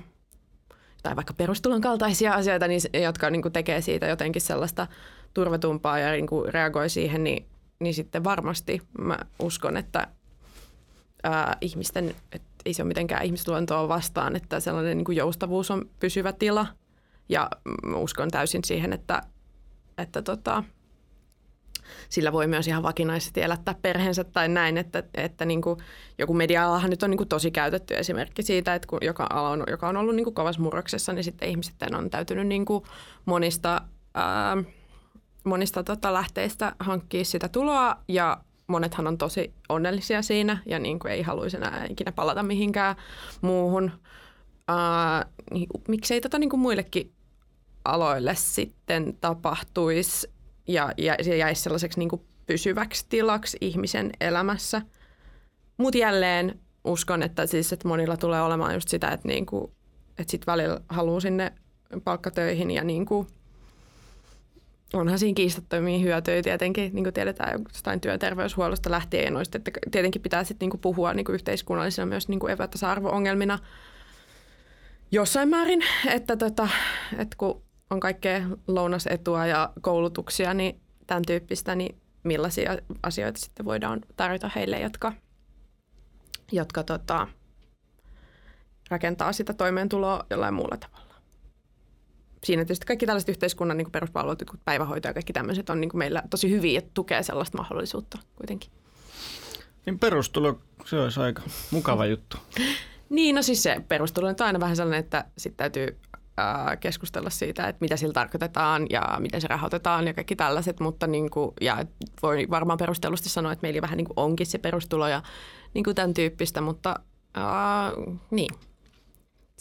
[1.04, 4.88] tai vaikka perustulon kaltaisia asioita, niin, jotka niin kuin tekee siitä jotenkin sellaista
[5.34, 7.46] turvatumpaa ja niin kuin reagoi siihen, niin
[7.82, 10.08] niin sitten varmasti mä uskon, että
[11.24, 15.90] ää, ihmisten, että ei se ole mitenkään ihmisluontoa vastaan, että sellainen niin kuin joustavuus on
[16.00, 16.68] pysyvä tila.
[17.30, 17.50] Ja
[17.86, 19.22] mä uskon täysin siihen, että,
[19.98, 20.64] että tota,
[22.10, 25.80] sillä voi myös ihan vakinaisesti elättää perheensä tai näin, että, että niin kuin,
[26.18, 29.64] joku media-alahan nyt on niin kuin tosi käytetty esimerkki siitä, että kun joka, ala on,
[29.68, 32.84] joka on ollut niin kuin kovassa murroksessa, niin sitten ihmiset on täytynyt niin kuin
[33.26, 33.82] monista
[34.14, 34.58] ää,
[35.44, 38.38] monista tota lähteistä hankkia sitä tuloa ja
[38.72, 42.96] monethan on tosi onnellisia siinä ja niin kuin ei haluaisi enää ikinä palata mihinkään
[43.42, 43.92] muuhun.
[44.72, 47.12] Uh, niin, miksei tota niin kuin muillekin
[47.86, 50.30] aloille sitten tapahtuisi
[50.68, 54.82] ja, ja se jäisi sellaiseksi niin kuin pysyväksi tilaksi ihmisen elämässä.
[55.78, 59.72] Mutta jälleen uskon, että, siis, että monilla tulee olemaan just sitä, että, niin kuin,
[60.18, 61.54] että sit välillä haluaa sinne
[62.04, 63.28] palkkatöihin ja niin kuin–
[64.94, 66.42] onhan siinä kiistattomia hyötyjä.
[66.42, 71.26] Tietenkin, niin kuin tiedetään jostain työterveyshuollosta lähtien noista, että tietenkin pitää sitten niin puhua niin
[71.26, 73.60] kuin yhteiskunnallisina myös niin kuin epätasa-arvo-ongelmina.
[75.12, 76.70] Jossain määrin, että, tota,
[77.18, 84.02] että kun on kaikkea lounasetua ja koulutuksia, niin tämän tyyppistä, niin millaisia asioita sitten voidaan
[84.18, 85.14] tarjota heille, jotka,
[86.52, 87.28] jotka tota,
[88.90, 91.11] rakentaa sitä toimeentuloa jollain muulla tavalla
[92.44, 96.24] siinä tietysti kaikki tällaiset yhteiskunnan niin peruspalvelut, kuin päivähoito ja kaikki tämmöiset on niin meillä
[96.30, 98.72] tosi hyviä ja tukee sellaista mahdollisuutta kuitenkin.
[99.86, 102.38] Niin perustulo, se olisi aika mukava juttu.
[103.10, 105.98] niin, no siis se perustulo on aina vähän sellainen, että sitten täytyy
[106.40, 111.08] äh, keskustella siitä, että mitä sillä tarkoitetaan ja miten se rahoitetaan ja kaikki tällaiset, mutta
[111.08, 111.86] niin kuin, ja
[112.22, 115.22] voi varmaan perustellusti sanoa, että meillä vähän niin kuin onkin se perustulo ja
[115.74, 117.00] niin kuin tämän tyyppistä, mutta
[117.38, 117.44] äh,
[118.32, 118.56] niin,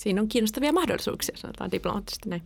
[0.00, 2.42] siinä on kiinnostavia mahdollisuuksia, sanotaan diplomaattisesti näin.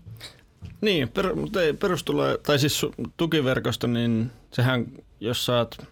[0.80, 2.86] Niin, per, mutta ei perustulo, tai siis
[3.16, 4.86] tukiverkosto, niin sehän,
[5.20, 5.86] jos saat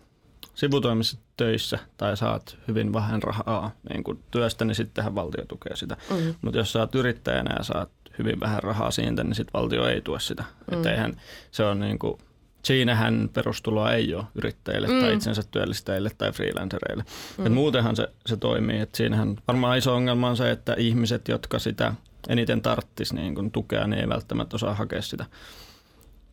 [0.55, 5.96] sivutoimissa töissä tai saat hyvin vähän rahaa niin kuin työstä, niin sittenhän valtio tukee sitä.
[6.11, 6.35] Mm.
[6.42, 10.20] Mutta jos saat yrittäjänä ja saat hyvin vähän rahaa siitä, niin sitten valtio ei tue
[10.20, 10.44] sitä.
[10.70, 10.77] Mm.
[10.77, 11.20] Että eihän
[11.51, 12.18] se on niin kuin,
[12.62, 15.01] siinähän perustuloa ei ole yrittäjille mm.
[15.01, 17.05] tai itsensä työllistäjille tai freelancereille.
[17.38, 17.46] Mm.
[17.46, 18.81] Et muutenhan se, se toimii.
[18.81, 21.94] Et siinähän varmaan iso ongelma on se, että ihmiset, jotka sitä
[22.29, 25.27] eniten tarttis niin kun tukea, niin ei välttämättä osaa hakea sitä.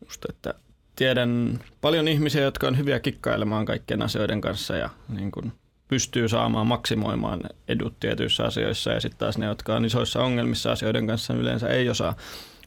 [0.04, 0.54] Just, että
[0.96, 5.52] tiedän paljon ihmisiä, jotka on hyviä kikkailemaan kaikkien asioiden kanssa ja niin kun
[5.88, 11.06] pystyy saamaan maksimoimaan edut tietyissä asioissa ja sitten taas ne, jotka on isoissa ongelmissa asioiden
[11.06, 12.16] kanssa, yleensä ei osaa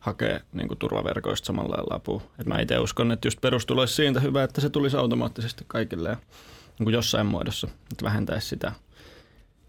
[0.03, 2.21] hakea niin kuin turvaverkoista samalla lailla apua.
[2.39, 6.09] Et mä itse uskon, että just perustulo olisi siitä hyvä, että se tulisi automaattisesti kaikille
[6.09, 6.15] ja
[6.79, 8.71] niin kuin jossain muodossa, että vähentäisi sitä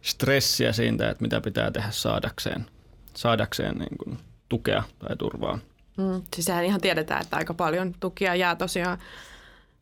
[0.03, 2.67] stressiä siitä, että mitä pitää tehdä saadakseen,
[3.15, 4.19] saadakseen niin kuin
[4.49, 5.59] tukea tai turvaa.
[5.97, 8.99] Mm, siis sehän ihan tiedetään, että aika paljon tukia jää tosiaan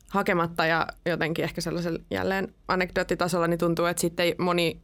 [0.08, 4.80] hakematta ja jotenkin ehkä sellaisella jälleen anekdoottitasolla niin tuntuu, että sitten moni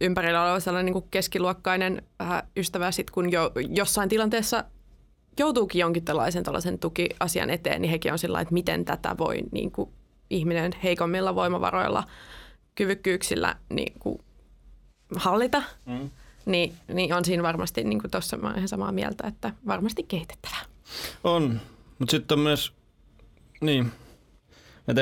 [0.00, 4.64] ympärillä oleva sellainen niin kuin keskiluokkainen äh, ystävä, sit kun jo, jossain tilanteessa
[5.38, 9.90] joutuukin jonkin tällaisen tukiasian eteen, niin hekin on sillä että miten tätä voi niin kuin
[10.30, 12.04] ihminen heikommilla voimavaroilla,
[12.74, 14.18] kyvykkyyksillä niin kuin
[15.16, 15.62] hallita.
[15.86, 16.10] Mm.
[16.46, 20.64] Niin, niin on siinä varmasti, niin tuossa ihan samaa mieltä, että varmasti kehitettävää.
[21.24, 21.60] On,
[21.98, 22.72] mutta sitten on myös,
[23.60, 23.92] niin,
[24.86, 24.94] me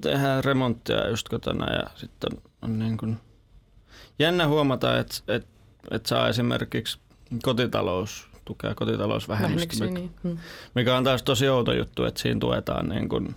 [0.00, 3.16] tehdään remonttia just kotona ja sitten on, on niin kuin
[4.18, 5.48] jännä huomata, että, että,
[5.90, 6.98] että saa esimerkiksi
[7.42, 10.10] kotitalous tukea kotitalousvähennystä, mikä, niin.
[10.22, 10.38] hmm.
[10.74, 13.34] mikä on taas tosi outo juttu, että siinä tuetaan niin kuin,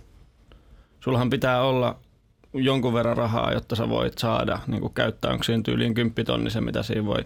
[1.00, 1.96] sulhan pitää olla
[2.54, 6.60] jonkun verran rahaa, jotta sä voit saada niin kuin käyttää, onko siinä tyyliin kymppitonni se,
[6.60, 7.24] mitä siinä voi,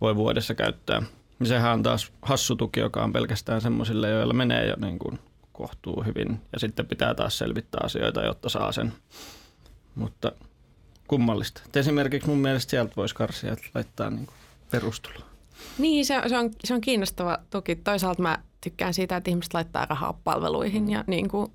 [0.00, 1.02] voi vuodessa käyttää.
[1.38, 5.18] Niin sehän on taas hassu tuki, joka on pelkästään semmoisille, joilla menee jo niin kuin
[5.52, 8.92] kohtuu hyvin ja sitten pitää taas selvittää asioita, jotta saa sen.
[9.94, 10.32] Mutta
[11.08, 11.62] kummallista.
[11.66, 14.28] Et esimerkiksi mun mielestä sieltä voisi karsia, että laittaa niin
[14.70, 15.31] perustuloa.
[15.78, 17.76] Niin, se, se, on, se on kiinnostava toki.
[17.76, 21.52] Toisaalta mä tykkään siitä, että ihmiset laittaa rahaa palveluihin ja niin kuin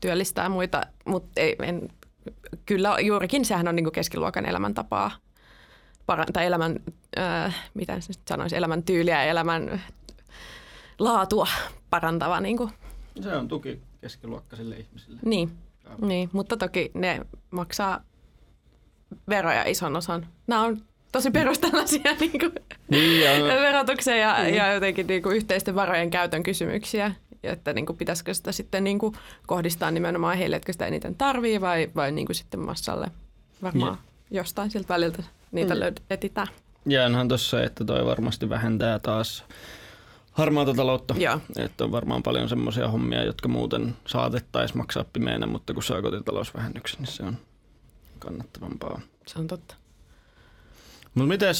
[0.00, 1.88] työllistää muita, mutta ei, en,
[2.66, 5.10] kyllä juurikin sehän on niin kuin keskiluokan elämäntapaa
[6.32, 6.80] tai elämän,
[7.18, 9.82] äh, mitä sanoisi, elämän tyyliä ja elämän
[10.98, 11.48] laatua
[11.90, 12.40] parantava.
[12.40, 12.70] Niin kuin.
[13.20, 15.20] Se on tuki keskiluokkaisille ihmisille.
[15.24, 15.58] Niin,
[16.00, 18.04] niin, mutta toki ne maksaa
[19.28, 20.26] veroja ison osan.
[20.46, 22.52] Nämä on tosi peruställaisia niin kuin,
[22.88, 23.44] niin, ja...
[23.44, 24.54] verotuksen ja, niin.
[24.54, 27.14] ja jotenkin niin kuin, yhteisten varojen käytön kysymyksiä.
[27.42, 29.14] Että niin kuin, pitäisikö sitä sitten niin kuin,
[29.46, 33.10] kohdistaa nimenomaan heille, jotka sitä eniten tarvii vai, vai niin kuin, sitten massalle
[33.62, 33.98] varmaan
[34.30, 34.38] ja.
[34.38, 35.22] jostain siltä väliltä
[35.52, 35.80] niitä mm.
[35.80, 36.46] löydät, etitään.
[36.86, 39.44] Ja onhan tuossa, että toi varmasti vähentää taas
[40.32, 41.14] harmaata taloutta.
[41.18, 41.40] Ja.
[41.56, 47.00] Että on varmaan paljon semmoisia hommia, jotka muuten saatettaisiin maksaa pimeänä, mutta kun saa kotitalousvähennyksen,
[47.00, 47.36] niin se on
[48.18, 49.00] kannattavampaa.
[49.26, 49.74] Se on totta.
[51.14, 51.54] Mutta miten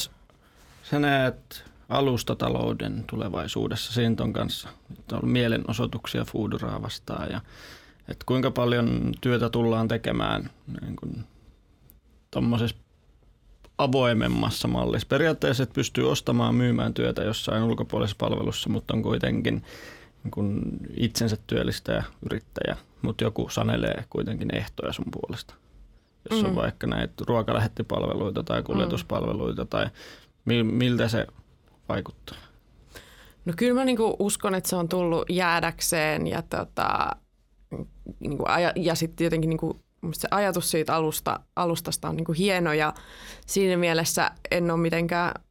[0.83, 4.69] sä näet alustatalouden tulevaisuudessa Sinton kanssa?
[4.89, 7.41] Nyt on ollut mielenosoituksia Fooduraa vastaan ja
[8.07, 10.49] että kuinka paljon työtä tullaan tekemään
[10.81, 11.23] niin kun,
[13.77, 15.07] avoimemmassa mallissa.
[15.07, 19.63] Periaatteessa et pystyy ostamaan myymään työtä jossain ulkopuolisessa palvelussa, mutta on kuitenkin
[20.23, 20.61] niin kun
[20.97, 25.53] itsensä työllistäjä, yrittäjä, mutta joku sanelee kuitenkin ehtoja sun puolesta
[26.29, 26.49] jos mm.
[26.49, 29.89] on vaikka näitä ruokalähettipalveluita tai kuljetuspalveluita tai
[30.63, 31.27] miltä se
[31.89, 32.37] vaikuttaa?
[33.45, 37.09] No kyllä mä niinku uskon, että se on tullut jäädäkseen ja, tota,
[38.19, 39.79] niinku, ja, ja sitten jotenkin niinku,
[40.13, 42.93] se ajatus siitä alusta, alustasta on niinku hieno ja
[43.45, 45.41] siinä mielessä en ole mitenkään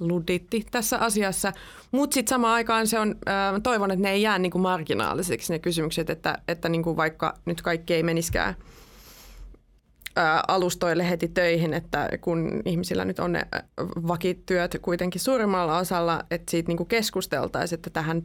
[0.00, 1.52] luditti tässä asiassa.
[1.92, 5.58] Mutta sitten samaan aikaan se on, äh, toivon, että ne ei jää niinku marginaalisiksi ne
[5.58, 8.56] kysymykset, että, että niinku vaikka nyt kaikki ei meniskään–
[10.48, 13.42] alustoille heti töihin, että kun ihmisillä nyt on ne
[14.06, 18.22] vakityöt kuitenkin suurimmalla osalla, että siitä niin kuin keskusteltaisiin, että tähän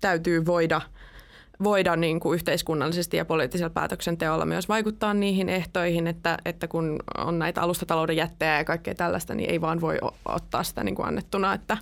[0.00, 0.80] täytyy voida,
[1.62, 7.38] voida niin kuin yhteiskunnallisesti ja poliittisella päätöksenteolla myös vaikuttaa niihin ehtoihin, että, että kun on
[7.38, 11.54] näitä alustatalouden jättejä ja kaikkea tällaista, niin ei vaan voi ottaa sitä niin kuin annettuna.
[11.54, 11.76] Että,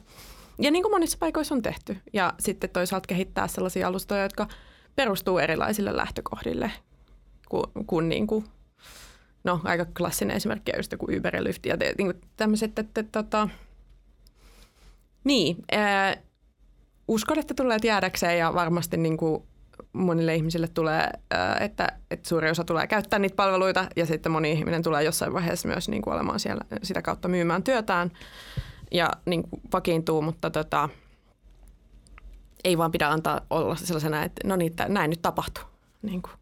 [0.59, 1.97] ja niin kuin monissa paikoissa on tehty.
[2.13, 4.49] Ja sitten toisaalta kehittää sellaisia alustoja, jotka
[4.97, 6.71] perustuu erilaisille lähtökohdille
[7.49, 8.45] kuin, kuin, niin kuin
[9.45, 13.49] no aika klassinen esimerkki just joku Uber ja Lyft ja niin tämmöiset, että, että tota,
[15.25, 16.17] niin, ää,
[17.09, 19.43] uskon, että tulee jäädäkseen ja varmasti niin kuin
[19.93, 24.53] monille ihmisille tulee, ää, että, että suuri osa tulee käyttää niitä palveluita ja sitten moni
[24.53, 28.11] ihminen tulee jossain vaiheessa myös niin kuin olemaan siellä sitä kautta myymään työtään
[28.91, 30.89] ja niin kuin vakiintuu, mutta tota,
[32.65, 35.65] ei vaan pidä antaa olla sellaisena, että no niin, näin nyt tapahtuu.
[36.03, 36.40] Niin kuin.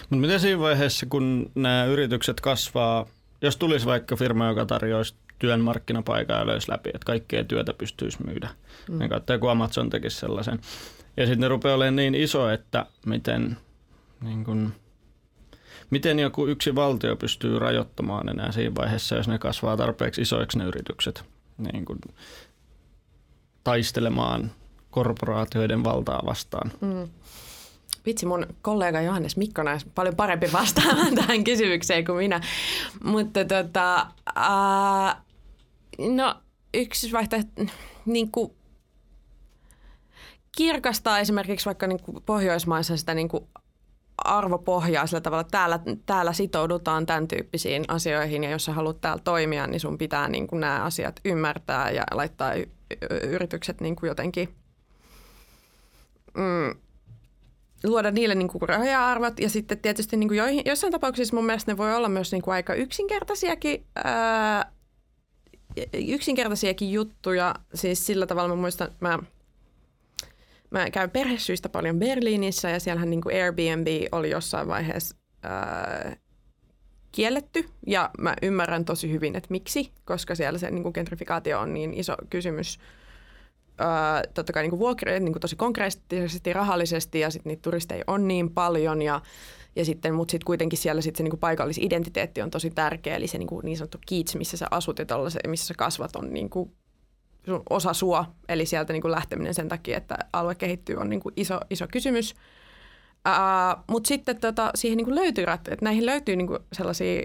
[0.00, 3.06] Mutta miten siinä vaiheessa, kun nämä yritykset kasvaa,
[3.42, 8.18] jos tulisi vaikka firma, joka tarjoaisi työn markkinapaikan ja löysi läpi, että kaikkea työtä pystyisi
[8.26, 8.48] myydä.
[8.88, 8.98] Mm.
[8.98, 10.58] Niin kautta joku Amazon tekisi sellaisen.
[11.16, 13.56] Ja sitten ne rupeaa olemaan niin iso, että miten,
[14.20, 14.72] niin kun,
[15.90, 20.64] miten joku yksi valtio pystyy rajoittamaan enää siinä vaiheessa, jos ne kasvaa tarpeeksi isoiksi ne
[20.64, 21.24] yritykset.
[21.58, 21.98] Niin kun,
[23.64, 24.52] taistelemaan
[24.90, 26.72] korporaatioiden valtaa vastaan.
[26.80, 27.08] Mm.
[28.06, 32.40] Vitsi, mun kollega Johannes Mikkonen on paljon parempi vastaamaan tähän kysymykseen kuin minä.
[33.04, 35.22] Mutta tota, uh,
[36.16, 36.34] no
[36.74, 37.62] yksi vaihtoehto,
[38.06, 38.52] niin kuin
[40.56, 43.46] kirkastaa esimerkiksi vaikka niin kuin Pohjoismaissa sitä niin kuin
[44.24, 49.22] arvopohjaa sillä tavalla, että täällä, täällä sitoudutaan tämän tyyppisiin asioihin ja jos sä haluat täällä
[49.24, 52.68] toimia, niin sun pitää niin kuin nämä asiat ymmärtää ja laittaa y-
[53.22, 54.54] yritykset niin kuin jotenkin
[56.34, 56.80] mm,
[57.84, 61.72] luoda niille niin kuin raja-arvot ja sitten tietysti niin kuin joihin, jossain tapauksissa mun mielestä
[61.72, 64.72] ne voi olla myös niin kuin aika yksinkertaisiakin, ää,
[65.92, 67.54] yksinkertaisiakin juttuja.
[67.74, 69.18] Siis sillä tavalla mä muistan, mä,
[70.70, 76.16] mä käyn perhesyistä paljon Berliinissä ja siellähän niin kuin Airbnb oli jossain vaiheessa ää,
[77.12, 81.74] kielletty ja mä ymmärrän tosi hyvin, että miksi, koska siellä se niin kuin gentrifikaatio on
[81.74, 82.78] niin iso kysymys–
[84.34, 88.28] totta kai niin kuin vuokria niin kuin tosi konkreettisesti, rahallisesti ja sitten niitä turisteja on
[88.28, 89.20] niin paljon ja,
[89.76, 93.26] ja sitten, mutta sitten kuitenkin siellä sit se niin kuin paikallisidentiteetti on tosi tärkeä, eli
[93.26, 96.32] se niin, kuin niin sanottu kiits, missä sä asut ja se, missä sä kasvat on
[96.32, 96.72] niin kuin
[97.46, 101.20] sun osa sua, eli sieltä niin kuin lähteminen sen takia, että alue kehittyy on niin
[101.20, 102.34] kuin iso, iso kysymys.
[103.88, 107.22] Mutta sitten tota, siihen niin kuin löytyy, että näihin löytyy niin kuin sellaisia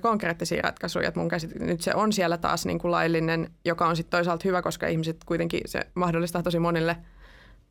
[0.00, 1.08] konkreettisia ratkaisuja.
[1.08, 4.48] Että mun käsit- nyt se on siellä taas niin kuin laillinen, joka on sitten toisaalta
[4.48, 6.96] hyvä, koska ihmiset kuitenkin se mahdollistaa tosi monille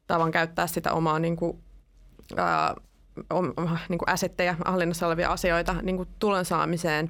[0.07, 1.57] tavan käyttää sitä omaa niin kuin,
[2.37, 2.75] ää,
[3.29, 3.53] om,
[3.89, 7.09] niin kuin assetteja, hallinnassa olevia asioita niin kuin tulon saamiseen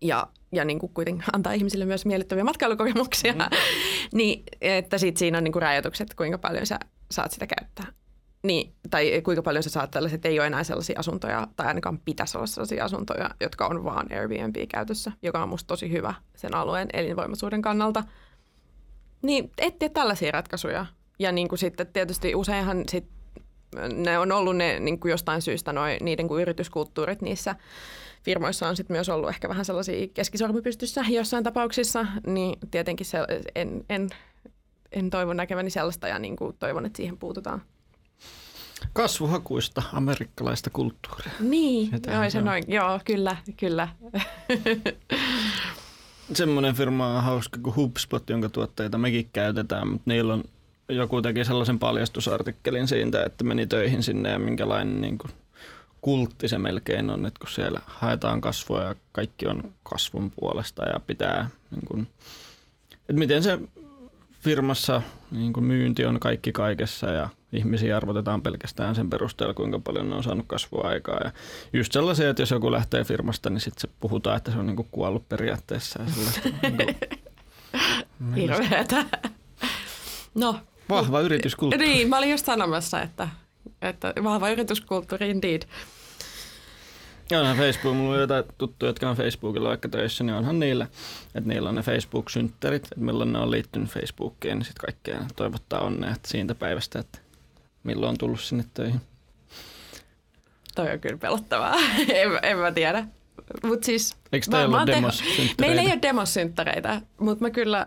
[0.00, 3.32] ja, ja niin kuin kuitenkin antaa ihmisille myös miellyttäviä matkailukokemuksia.
[3.32, 3.38] Mm.
[4.18, 6.78] niin, että sitten siinä on niin kuin rajoitukset, kuinka paljon sä
[7.10, 7.86] saat sitä käyttää.
[8.42, 12.38] Niin, tai kuinka paljon sä saat tällaiset, ei ole enää sellaisia asuntoja, tai ainakaan pitäisi
[12.38, 17.62] olla sellaisia asuntoja, jotka on vaan Airbnb-käytössä, joka on musta tosi hyvä sen alueen elinvoimaisuuden
[17.62, 18.04] kannalta.
[19.22, 20.86] Niin etsiä tällaisia ratkaisuja.
[21.18, 23.04] Ja niin kuin sitten tietysti useinhan sit
[23.94, 27.56] ne on ollut ne niin kuin jostain syystä noi, niiden kuin yrityskulttuurit niissä
[28.22, 33.18] firmoissa on sitten myös ollut ehkä vähän sellaisia keskisormipystyssä jossain tapauksissa, niin tietenkin se,
[33.54, 34.08] en, en,
[34.92, 37.62] en toivo näkeväni sellaista ja niin kuin toivon, että siihen puututaan.
[38.92, 41.32] Kasvuhakuista amerikkalaista kulttuuria.
[41.40, 42.64] Niin, joo, se noin.
[42.68, 43.88] Joo, kyllä, kyllä.
[46.32, 50.44] Semmoinen firma on hauska kuin HubSpot, jonka tuotteita mekin käytetään, mutta niillä on
[50.88, 55.30] joku teki sellaisen paljastusartikkelin siitä, että meni töihin sinne ja minkälainen niin kuin,
[56.00, 61.00] kultti se melkein on, että kun siellä haetaan kasvua ja kaikki on kasvun puolesta ja
[61.06, 62.08] pitää, niin kuin,
[63.00, 63.58] että miten se
[64.40, 70.10] firmassa niin kuin myynti on kaikki kaikessa ja ihmisiä arvotetaan pelkästään sen perusteella, kuinka paljon
[70.10, 71.20] ne on saanut kasvuaikaa.
[71.24, 71.32] Ja
[71.72, 74.76] just sellaisia, että jos joku lähtee firmasta, niin sitten se puhutaan, että se on niin
[74.76, 76.02] kuin kuollut periaatteessa.
[76.02, 76.08] Ja
[76.70, 76.96] niin
[78.34, 79.04] Hirveätä.
[80.34, 80.60] No.
[80.88, 81.88] Vahva yrityskulttuuri.
[81.88, 83.28] Niin, mä olin just sanomassa, että,
[83.82, 85.62] että vahva yrityskulttuuri indeed.
[87.30, 90.86] Joo, Facebook, mulla on jotain tuttuja, jotka on Facebookilla vaikka töissä, niin onhan niillä,
[91.34, 95.80] että niillä on ne Facebook-synttärit, että milloin ne on liittynyt Facebookiin, niin sitten kaikkea toivottaa
[95.80, 97.18] onnea että siitä päivästä, että
[97.86, 99.00] milloin on tullut sinne töihin.
[100.74, 101.74] Toi on kyllä pelottavaa,
[102.08, 103.06] en, en mä tiedä.
[103.62, 105.22] Mut siis, Eikö teillä ole demos
[105.60, 107.86] Meillä ei ole demossynttäreitä, mutta mä kyllä,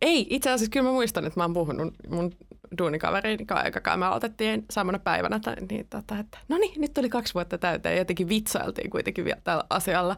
[0.00, 2.32] ei, itse asiassa kyllä mä muistan, että mä oon puhunut mun
[2.78, 7.34] duunikaverin kanssa me aloitettiin samana päivänä, että, niin, tota, että no niin, nyt tuli kaksi
[7.34, 10.16] vuotta täyteen ja jotenkin vitsailtiin kuitenkin vielä tällä asialla.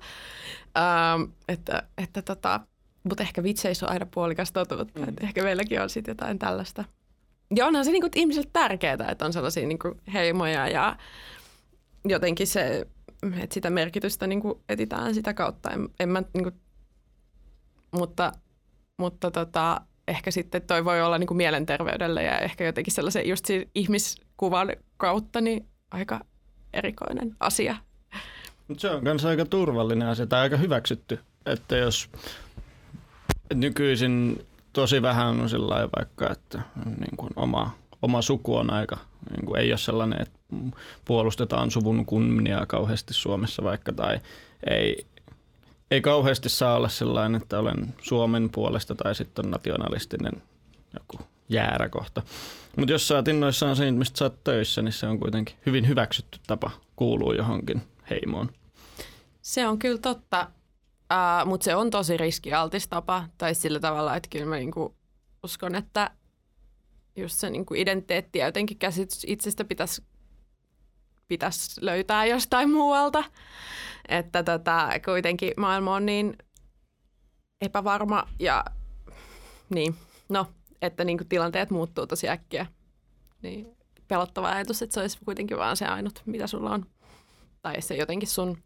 [0.76, 2.60] Ähm, että, että tota,
[3.04, 5.08] mutta ehkä vitseissä on aina puolikas totuutta, mm.
[5.08, 6.84] että ehkä meilläkin on sitten jotain tällaista.
[7.56, 10.96] Ja onhan se niin kuin, ihmisille tärkeää, että on sellaisia niin kuin, heimoja ja
[12.08, 12.86] jotenkin se,
[13.40, 15.70] että sitä merkitystä niin kuin, etitään sitä kautta.
[15.70, 16.54] En, en mä, niin kuin,
[17.92, 18.32] mutta
[19.02, 23.44] mutta tota, ehkä sitten toi voi olla niin kuin mielenterveydelle ja ehkä jotenkin sellaisen just
[23.74, 26.20] ihmiskuvan kautta niin aika
[26.72, 27.76] erikoinen asia.
[28.76, 32.10] Se on myös aika turvallinen asia tai aika hyväksytty, että jos
[33.54, 37.70] nykyisin tosi vähän on sillä vaikka, että niin kuin oma,
[38.02, 38.98] oma suku on aika,
[39.30, 40.38] niin kuin ei ole sellainen, että
[41.04, 44.20] puolustetaan suvun kunniaa kauheasti Suomessa vaikka tai
[44.70, 45.06] ei,
[45.90, 50.42] ei kauheasti saa olla sellainen, että olen Suomen puolesta tai sitten on nationalistinen
[50.94, 52.22] joku jääräkohta.
[52.76, 56.38] Mutta jos oot innoissaan siitä, mistä sä oot töissä, niin se on kuitenkin hyvin hyväksytty
[56.46, 58.50] tapa kuuluu johonkin heimoon.
[59.42, 60.50] Se on kyllä totta,
[61.12, 63.28] uh, mutta se on tosi riskialtis tapa.
[63.38, 64.96] Tai sillä tavalla, että kyllä mä niinku
[65.44, 66.10] uskon, että
[67.16, 70.02] just se niinku identiteetti ja jotenkin käsitys itsestä pitäisi
[71.28, 73.24] pitäisi löytää jostain muualta.
[74.08, 76.38] Että tota, kuitenkin maailma on niin
[77.60, 78.64] epävarma ja
[79.70, 79.94] niin,
[80.28, 80.46] no,
[80.82, 82.66] että niin kuin tilanteet muuttuu tosi äkkiä.
[83.42, 83.76] Niin
[84.08, 86.86] pelottava ajatus, että se olisi kuitenkin vaan se ainut, mitä sulla on.
[87.62, 88.58] Tai se jotenkin sun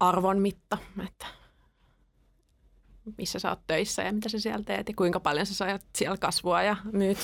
[0.00, 1.26] arvon mitta, että
[3.18, 6.16] missä sä oot töissä ja mitä sä siellä teet ja kuinka paljon sä saat siellä
[6.16, 7.18] kasvua ja myyt.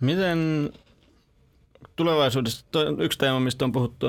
[0.00, 0.72] Miten
[1.96, 2.66] tulevaisuudessa,
[2.98, 4.06] yksi teema, mistä on puhuttu,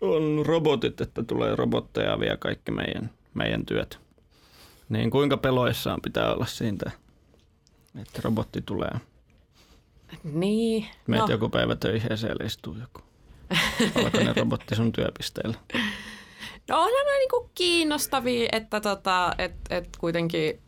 [0.00, 4.00] on robotit, että tulee robotteja ja vie kaikki meidän, meidän työt.
[4.88, 6.90] Niin kuinka peloissaan pitää olla siitä,
[8.00, 9.00] että robotti tulee?
[10.24, 10.86] Niin.
[11.06, 11.28] Meet no.
[11.28, 13.05] joku päivä töihin ja siellä istuu joku
[13.94, 15.58] valkoinen robotti sun työpisteellä.
[16.68, 20.60] No onhan ne niinku kiinnostavia, että tota, et, et kuitenkin,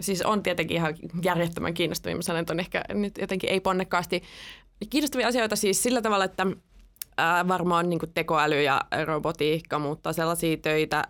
[0.00, 4.22] siis on tietenkin ihan järjettömän kiinnostavia, mä sanon, että on ehkä nyt jotenkin ei ponnekkaasti
[4.90, 6.46] kiinnostavia asioita siis sillä tavalla, että
[7.16, 11.04] ää, varmaan niinku tekoäly ja robotiikka muuttaa sellaisia töitä,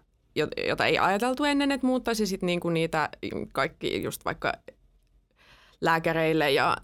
[0.68, 3.08] jota ei ajateltu ennen, että muuttaisi sit niinku niitä
[3.52, 4.52] kaikki just vaikka
[5.80, 6.76] lääkäreille ja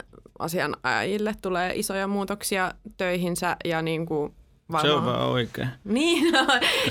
[0.43, 4.35] asianajille tulee isoja muutoksia töihinsä ja niin kuin
[4.73, 4.95] varmaan...
[4.95, 5.69] Se on vaan oikein.
[5.85, 6.47] Niin, no,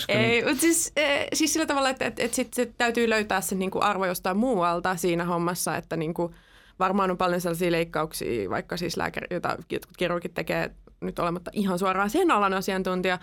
[0.07, 3.55] ei, mutta siis, e, siis sillä tavalla, että, että, että sit se täytyy löytää se
[3.55, 6.35] niin kuin arvo jostain muualta siinä hommassa, että niin kuin,
[6.79, 9.57] varmaan on paljon sellaisia leikkauksia, vaikka siis lääkäri, joita
[9.97, 13.19] kirurgit tekee nyt olematta ihan suoraan sen alan asiantuntija,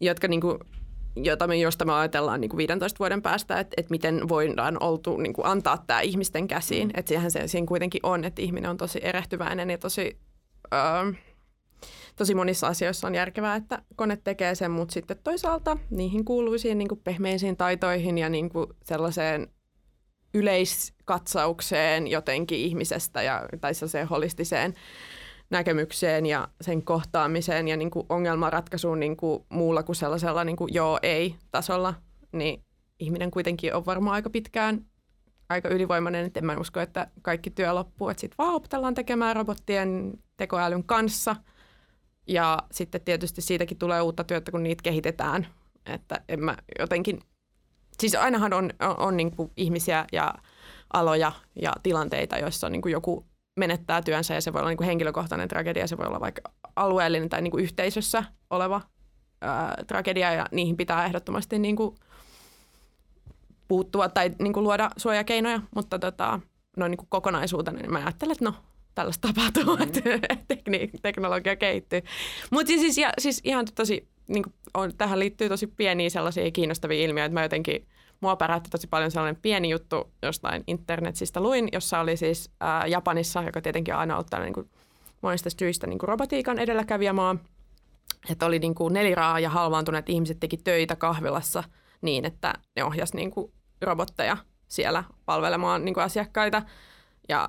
[0.00, 0.58] jotka niin kuin
[1.16, 5.16] jota me, josta me ajatellaan niin kuin 15 vuoden päästä, että, että miten voidaan oltu,
[5.16, 6.88] niin kuin antaa tämä ihmisten käsiin.
[6.88, 6.92] Mm.
[6.94, 10.16] Että siihen se siinä kuitenkin on, että ihminen on tosi erehtyväinen ja tosi,
[10.74, 11.12] öö,
[12.16, 16.88] tosi monissa asioissa on järkevää, että kone tekee sen, mutta sitten toisaalta niihin kuuluisiin niin
[16.88, 19.48] kuin pehmeisiin taitoihin ja niin kuin sellaiseen
[20.34, 24.74] yleiskatsaukseen jotenkin ihmisestä ja, tai sellaiseen holistiseen
[25.52, 30.74] näkemykseen ja sen kohtaamiseen ja niin kuin ongelmanratkaisuun niin kuin muulla kuin sellaisella niin kuin
[30.74, 31.94] joo-ei-tasolla,
[32.32, 32.64] niin
[32.98, 34.84] ihminen kuitenkin on varmaan aika pitkään
[35.48, 39.36] aika ylivoimainen, että en mä usko, että kaikki työ loppuu, että sitten vaan opetellaan tekemään
[39.36, 41.36] robottien tekoälyn kanssa.
[42.26, 45.46] Ja sitten tietysti siitäkin tulee uutta työtä, kun niitä kehitetään,
[45.86, 47.20] että en mä jotenkin,
[48.00, 50.34] siis ainahan on, on, on niin kuin ihmisiä ja
[50.92, 54.76] aloja ja tilanteita, joissa on niin kuin joku menettää työnsä ja se voi olla niin
[54.76, 56.42] kuin henkilökohtainen tragedia, se voi olla vaikka
[56.76, 58.80] alueellinen tai niin kuin yhteisössä oleva
[59.40, 61.94] ää, tragedia ja niihin pitää ehdottomasti niin kuin
[63.68, 66.40] puuttua tai niin kuin luoda suojakeinoja, mutta tota,
[66.76, 68.54] noin niin kuin kokonaisuutena niin mä ajattelen, että no
[68.94, 69.82] tällaista tapahtuu, mm.
[69.82, 70.00] että
[70.54, 72.02] tekni- teknologia kehittyy.
[72.50, 76.50] Mutta siis, siis, ja, siis ihan tosi, niin kuin on, tähän liittyy tosi pieniä sellaisia
[76.50, 77.86] kiinnostavia ilmiöitä, että mä jotenkin–
[78.22, 83.42] mua pärähti tosi paljon sellainen pieni juttu jostain internetsistä luin, jossa oli siis ää, Japanissa,
[83.42, 84.70] joka tietenkin on aina ollut tällainen niin
[85.22, 87.36] monista syistä niin kuin robotiikan edelläkävijämaa,
[88.30, 91.64] että oli niin kuin neliraa ja halvaantuneet ihmiset teki töitä kahvilassa
[92.02, 94.36] niin, että ne ohjas niin kuin robotteja
[94.68, 96.62] siellä palvelemaan niin kuin asiakkaita.
[97.28, 97.48] Ja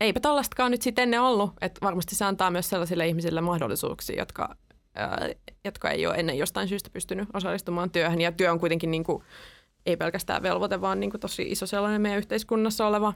[0.00, 4.56] eipä tällaistakaan nyt sitten ennen ollut, että varmasti se antaa myös sellaisille ihmisille mahdollisuuksia, jotka,
[4.94, 5.28] ää,
[5.64, 8.20] jotka ei ole ennen jostain syystä pystynyt osallistumaan työhön.
[8.20, 9.22] Ja työ on kuitenkin niin kuin
[9.86, 13.14] ei pelkästään velvoite, vaan niin kuin tosi iso sellainen meidän yhteiskunnassa oleva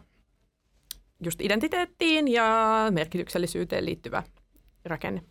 [1.24, 4.22] just identiteettiin ja merkityksellisyyteen liittyvä
[4.84, 5.22] rakenne.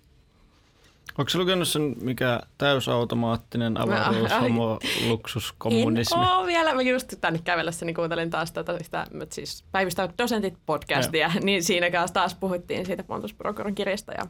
[1.17, 6.21] Onko se lukenut sen, mikä täysautomaattinen avaruus, homo, luksuskommunismi?
[6.21, 6.73] En ole vielä.
[6.73, 11.41] Mä just tänne kävellessä niin kuuntelin taas tätä, sitä, siis päivistä dosentit podcastia, ja.
[11.43, 14.25] niin siinä kanssa taas puhuttiin siitä Pontus Prokoron kirjasta ja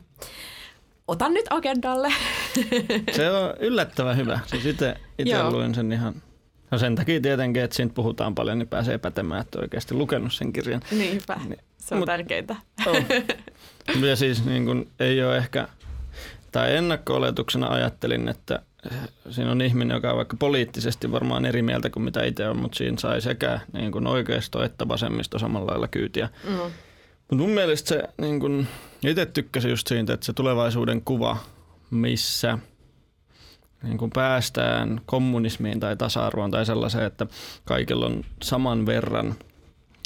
[1.07, 2.13] otan nyt agendalle.
[3.11, 4.39] Se on yllättävän hyvä.
[4.45, 4.95] Siis itse
[5.49, 6.21] luin sen ihan
[6.71, 10.53] No sen takia tietenkin, että siitä puhutaan paljon, niin pääsee pätemään, että oikeasti lukenut sen
[10.53, 10.81] kirjan.
[10.91, 11.59] Niinpä, niin.
[11.77, 12.55] se on Mut, tärkeintä.
[12.85, 12.95] On.
[14.07, 15.67] Ja siis niin kun, ei ole ehkä,
[16.51, 18.59] tai ennakko-oletuksena ajattelin, että
[19.29, 22.77] siinä on ihminen, joka on vaikka poliittisesti varmaan eri mieltä kuin mitä itse on, mutta
[22.77, 26.29] siinä sai sekä niin kuin oikeisto että vasemmisto samalla lailla kyytiä.
[26.43, 26.51] Mm.
[26.51, 28.67] Mutta mun mielestä se, niin kun,
[29.03, 31.37] itse tykkäsin just siitä, että se tulevaisuuden kuva,
[31.91, 32.57] missä–
[33.83, 37.27] niin kuin päästään kommunismiin tai tasa-arvoon tai sellaiseen, että
[37.65, 39.35] kaikilla on saman verran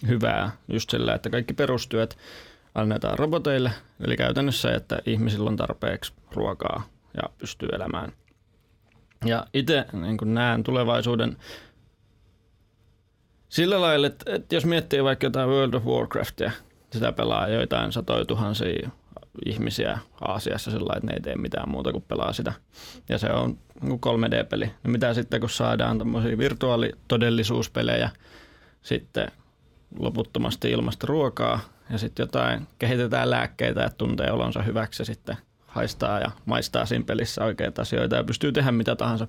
[0.07, 2.17] hyvää just sillä, että kaikki perustyöt
[2.75, 3.71] annetaan roboteille,
[4.05, 8.11] eli käytännössä, että ihmisillä on tarpeeksi ruokaa ja pystyy elämään.
[9.25, 11.37] Ja itse niin näen tulevaisuuden
[13.49, 16.51] sillä lailla, että, että jos miettii vaikka jotain World of Warcraftia,
[16.91, 18.89] sitä pelaa joitain satoja tuhansia
[19.45, 22.53] ihmisiä Aasiassa sillä että ne ei tee mitään muuta kuin pelaa sitä.
[23.09, 24.65] Ja se on 3D-peli.
[24.65, 28.09] Niin no mitä sitten, kun saadaan tämmöisiä virtuaalitodellisuuspelejä,
[28.81, 29.31] sitten
[29.99, 31.59] loputtomasti ilmasta ruokaa
[31.89, 37.05] ja sitten jotain, kehitetään lääkkeitä, että tuntee olonsa hyväksi ja sitten haistaa ja maistaa siinä
[37.05, 39.27] pelissä oikeita asioita ja pystyy tehdä mitä tahansa.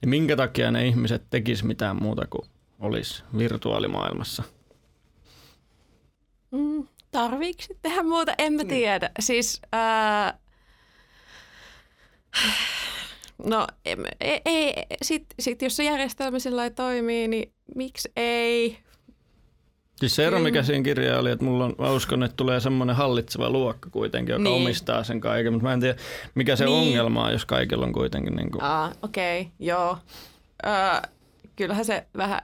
[0.00, 2.48] Niin minkä takia ne ihmiset tekis mitään muuta kuin
[2.80, 4.42] olisi virtuaalimaailmassa?
[6.50, 8.34] Mm, tarviiko tehdä muuta?
[8.38, 8.68] En mä niin.
[8.68, 9.10] tiedä.
[9.20, 10.38] Siis, ää...
[13.44, 13.66] no
[14.20, 18.78] ei, ei, sit, sit jos se järjestelmä sillä toimii, niin miksi ei?
[19.96, 22.96] Siis se ero, mikä siinä kirjassa oli, että mulla on, mä uskon, että tulee semmoinen
[22.96, 24.62] hallitseva luokka kuitenkin, joka niin.
[24.62, 25.98] omistaa sen kaiken, mutta mä en tiedä,
[26.34, 26.76] mikä se niin.
[26.76, 28.62] ongelma on, jos kaikilla on kuitenkin niin kuin...
[28.62, 29.98] Ah, okei, okay, joo.
[30.66, 30.68] Ö,
[31.56, 32.40] kyllähän se vähän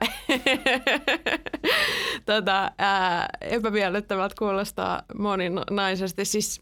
[2.25, 6.25] tota, ää, epämiellyttävältä kuulostaa moninaisesti.
[6.25, 6.61] Siis,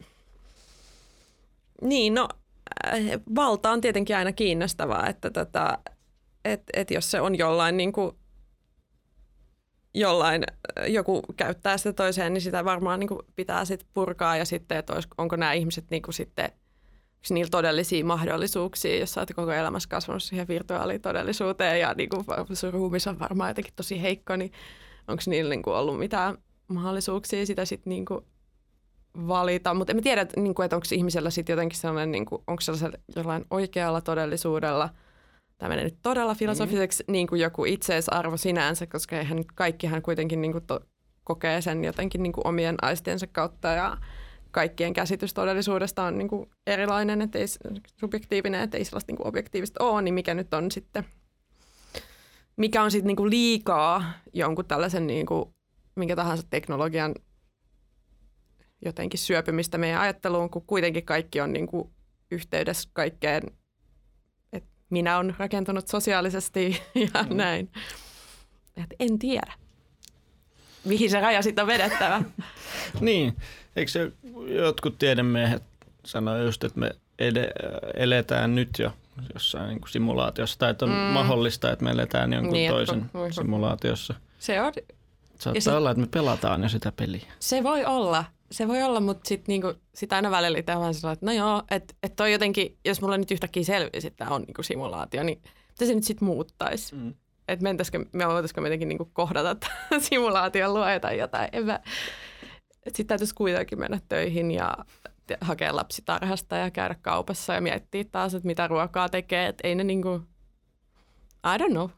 [1.81, 2.29] niin, no
[2.87, 2.93] äh,
[3.35, 5.77] valta on tietenkin aina kiinnostavaa, että tota,
[6.45, 8.11] et, et jos se on jollain niin kuin,
[9.93, 10.43] jollain,
[10.87, 14.93] joku käyttää sitä toiseen, niin sitä varmaan niin kuin pitää sit purkaa ja sitten, että
[15.17, 16.51] onko nämä ihmiset niin kuin sitten–
[17.29, 22.73] niillä todellisia mahdollisuuksia, jos sä oot koko elämässä kasvanut siihen virtuaalitodellisuuteen ja niin kuin sun
[22.73, 24.51] ruumis on varmaan jotenkin tosi heikko, niin
[25.07, 28.25] onko niillä niin kuin ollut mitään mahdollisuuksia sitä sitten niin kuin
[29.27, 29.73] valita.
[29.73, 32.97] Mutta en tiedä, niin kuin, että onko ihmisellä sitten jotenkin sellainen, niin kuin, onko sellaisella
[33.15, 34.89] jollain oikealla todellisuudella,
[35.57, 37.11] tämä menee nyt todella filosofiseksi, mm.
[37.11, 40.79] niin kuin joku itseisarvo sinänsä, koska eihän kaikkihan kuitenkin niin kuin to,
[41.23, 43.97] kokee sen jotenkin niin kuin omien aistiensa kautta ja
[44.51, 47.45] kaikkien käsitys todellisuudesta on niin kuin erilainen, ettei
[47.99, 51.05] subjektiivinen, ettei sellaista niin kuin objektiivista ole, niin mikä nyt on sitten,
[52.55, 55.53] mikä on sitten niin kuin liikaa jonkun tällaisen niin kuin,
[55.95, 57.15] minkä tahansa teknologian
[58.85, 61.89] jotenkin syöpymistä meidän ajatteluun, kun kuitenkin kaikki on niin kuin
[62.31, 63.43] yhteydessä kaikkeen,
[64.53, 66.81] että minä on rakentunut sosiaalisesti
[67.13, 67.35] ja mm.
[67.35, 67.71] näin.
[68.77, 69.53] Et en tiedä,
[70.85, 72.23] mihin se raja sitten on vedettävä.
[73.01, 73.35] niin,
[73.79, 74.11] eikö se
[74.47, 75.63] jotkut tiedemiehet
[76.05, 77.51] sanoo just, että me ed-
[77.93, 78.93] eletään nyt jo
[79.33, 80.97] jossain niin kuin simulaatiossa, tai että on mm.
[80.97, 84.13] mahdollista, että me eletään jonkun niin, toisen että, simulaatiossa.
[84.39, 84.73] Se on.
[85.39, 87.25] Saattaa sit, olla, että me pelataan jo sitä peliä.
[87.39, 91.13] Se voi olla, se voi olla, mutta sitten niinku, sit aina välillä itse vaan sanoo,
[91.13, 94.41] että no joo, että et toi jotenkin, jos mulla nyt yhtäkkiä selvisi, että tämä on
[94.41, 96.95] niinku simulaatio, niin mitä se nyt sitten muuttaisi?
[96.95, 97.13] Mm.
[97.47, 99.67] Että mentäisikö, me voitaisiko me jotenkin niinku kohdata
[100.09, 101.49] simulaation luoja tai jotain.
[101.51, 101.79] En mä,
[102.87, 104.77] sitten täytyisi kuitenkin mennä töihin ja
[105.41, 109.47] hakea lapsitarhasta ja käydä kaupassa ja miettiä taas, että mitä ruokaa tekee.
[109.47, 110.21] Että ei ne niinku,
[111.45, 111.89] I don't know.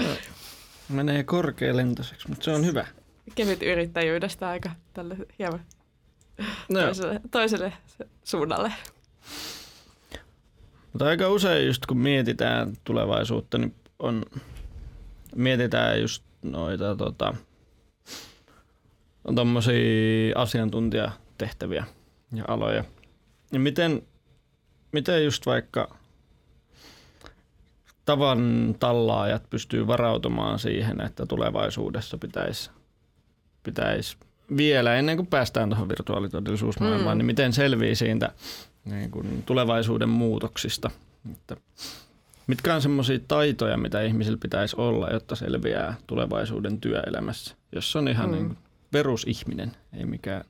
[0.88, 2.86] Menee korkealentoiseksi, mutta se on hyvä.
[3.34, 5.60] Kevyt yrittäjyydestä aika tälle hieman
[6.68, 6.80] no.
[6.80, 7.72] toiselle, toiselle
[8.24, 8.72] suunnalle.
[10.92, 14.24] Mutta aika usein just kun mietitään tulevaisuutta, niin on,
[15.34, 17.34] mietitään just noita tota,
[19.34, 21.84] tommosia asiantuntijatehtäviä
[22.32, 22.84] ja aloja.
[23.52, 24.02] Ja miten,
[24.92, 25.96] miten just vaikka
[28.04, 32.70] tavan tallaajat pystyy varautumaan siihen, että tulevaisuudessa pitäisi
[33.62, 34.16] pitäis
[34.56, 37.18] vielä ennen kuin päästään tuohon virtuaalitodellisuusmaailmaan, mm.
[37.18, 38.32] niin miten selvii siitä
[38.84, 40.90] niin kuin tulevaisuuden muutoksista.
[41.32, 41.56] Että
[42.46, 48.30] Mitkä on semmoisia taitoja, mitä ihmisillä pitäisi olla, jotta selviää tulevaisuuden työelämässä, jos on ihan
[48.30, 48.32] mm.
[48.32, 48.56] niin
[48.90, 50.44] perusihminen, ei mikään...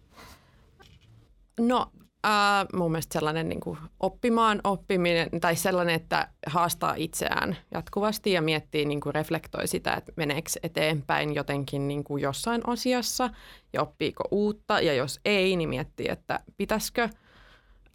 [1.60, 1.92] No
[2.26, 8.42] äh, mun mielestä sellainen niin kuin oppimaan oppiminen tai sellainen, että haastaa itseään jatkuvasti ja
[8.42, 13.30] miettii, niin kuin reflektoi sitä, että meneekö eteenpäin jotenkin niin kuin jossain asiassa
[13.72, 17.08] ja oppiiko uutta ja jos ei, niin miettii, että pitäisikö.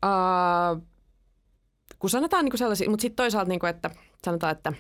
[0.06, 0.82] Äh,
[2.00, 3.89] kun sanotaan niin kuin sellaisia, mutta sitten toisaalta, niin kuin, että
[4.26, 4.74] sanotaan, että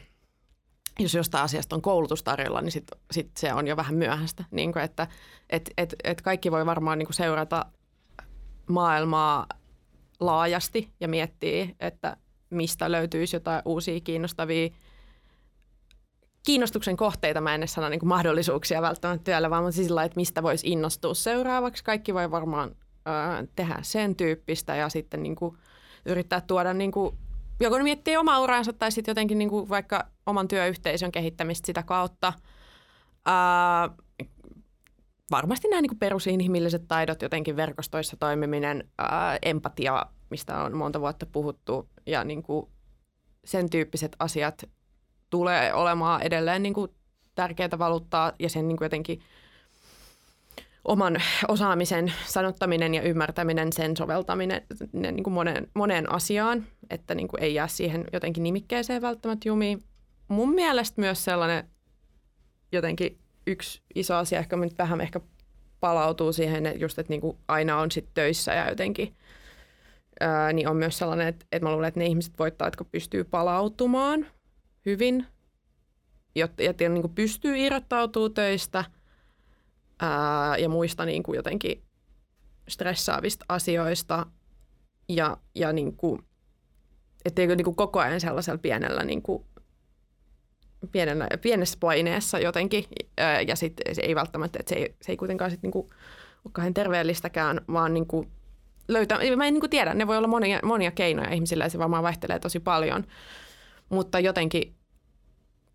[0.99, 4.43] jos jostain asiasta on koulutus tarjolla, niin sitten sit se on jo vähän myöhäistä.
[4.51, 5.07] Niin kuin, että
[5.49, 7.65] et, et, et kaikki voi varmaan niin kuin seurata
[8.69, 9.45] maailmaa
[10.19, 12.17] laajasti ja miettiä, että
[12.49, 14.69] mistä löytyisi jotain uusia kiinnostavia
[16.45, 20.15] kiinnostuksen kohteita, mä en edes sano niin kuin mahdollisuuksia välttämättä työllä, vaan siis sillä että
[20.15, 21.83] mistä voisi innostua seuraavaksi.
[21.83, 22.75] Kaikki voi varmaan
[23.07, 25.57] ö, tehdä sen tyyppistä ja sitten niin kuin
[26.05, 27.17] yrittää tuoda niin kuin,
[27.59, 32.33] joko miettiä omaa uraansa tai sitten jotenkin niin kuin vaikka oman työyhteisön kehittämistä sitä kautta.
[33.25, 33.89] Ää,
[35.31, 41.25] varmasti nämä niin kuin perusinhimilliset taidot, jotenkin verkostoissa toimiminen, ää, empatia, mistä on monta vuotta
[41.25, 42.65] puhuttu ja niin kuin
[43.45, 44.63] sen tyyppiset asiat
[45.29, 46.91] tulee olemaan edelleen niin kuin
[47.35, 49.21] tärkeää valuuttaa ja sen niin kuin jotenkin–
[50.85, 54.61] oman osaamisen sanottaminen ja ymmärtäminen, sen soveltaminen
[54.93, 59.47] ne, niin kuin moneen, moneen asiaan, että niin kuin ei jää siihen jotenkin nimikkeeseen välttämättä
[59.47, 59.83] jumiin.
[60.27, 61.69] Mun mielestä myös sellainen
[62.71, 65.19] jotenkin yksi iso asia, ehkä nyt vähän ehkä
[65.79, 69.15] palautuu siihen, että just, että niin kuin aina on sit töissä ja jotenkin,
[70.19, 73.23] ää, niin on myös sellainen, että, että mä luulen, että ne ihmiset voittaa, jotka pystyy
[73.23, 74.27] palautumaan
[74.85, 75.25] hyvin,
[76.35, 78.85] jotta, ja niin kuin pystyy irrottautumaan töistä–
[79.99, 81.83] ää, ja muista niin kuin jotenkin
[82.67, 84.25] stressaavista asioista
[85.09, 86.21] ja, ja niin kuin,
[87.25, 89.45] ettei niin kuin koko ajan sellaisella pienellä niin kuin,
[90.91, 92.85] pienellä, pienessä paineessa jotenkin
[93.17, 95.87] ää, ja sitten se ei välttämättä, että se ei, se ei kuitenkaan sit niin kuin,
[96.45, 98.31] ole kauhean terveellistäkään, vaan niin kuin,
[98.87, 101.79] löytää, mä en niin kuin tiedä, ne voi olla monia, monia keinoja ihmisillä ja se
[101.79, 103.03] varmaan vaihtelee tosi paljon,
[103.89, 104.75] mutta jotenkin,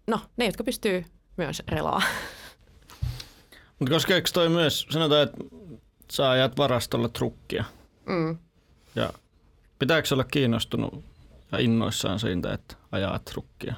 [0.06, 1.04] no ne, jotka pystyy
[1.36, 2.02] myös relaa.
[3.81, 5.39] Mutta koskeeko toi myös, sanotaan, että
[6.12, 7.64] sä ajat varastolla trukkia.
[8.07, 8.39] Mm.
[8.95, 9.12] Ja
[9.78, 11.05] pitääkö olla kiinnostunut
[11.53, 13.74] ja innoissaan siitä, että ajaa trukkia?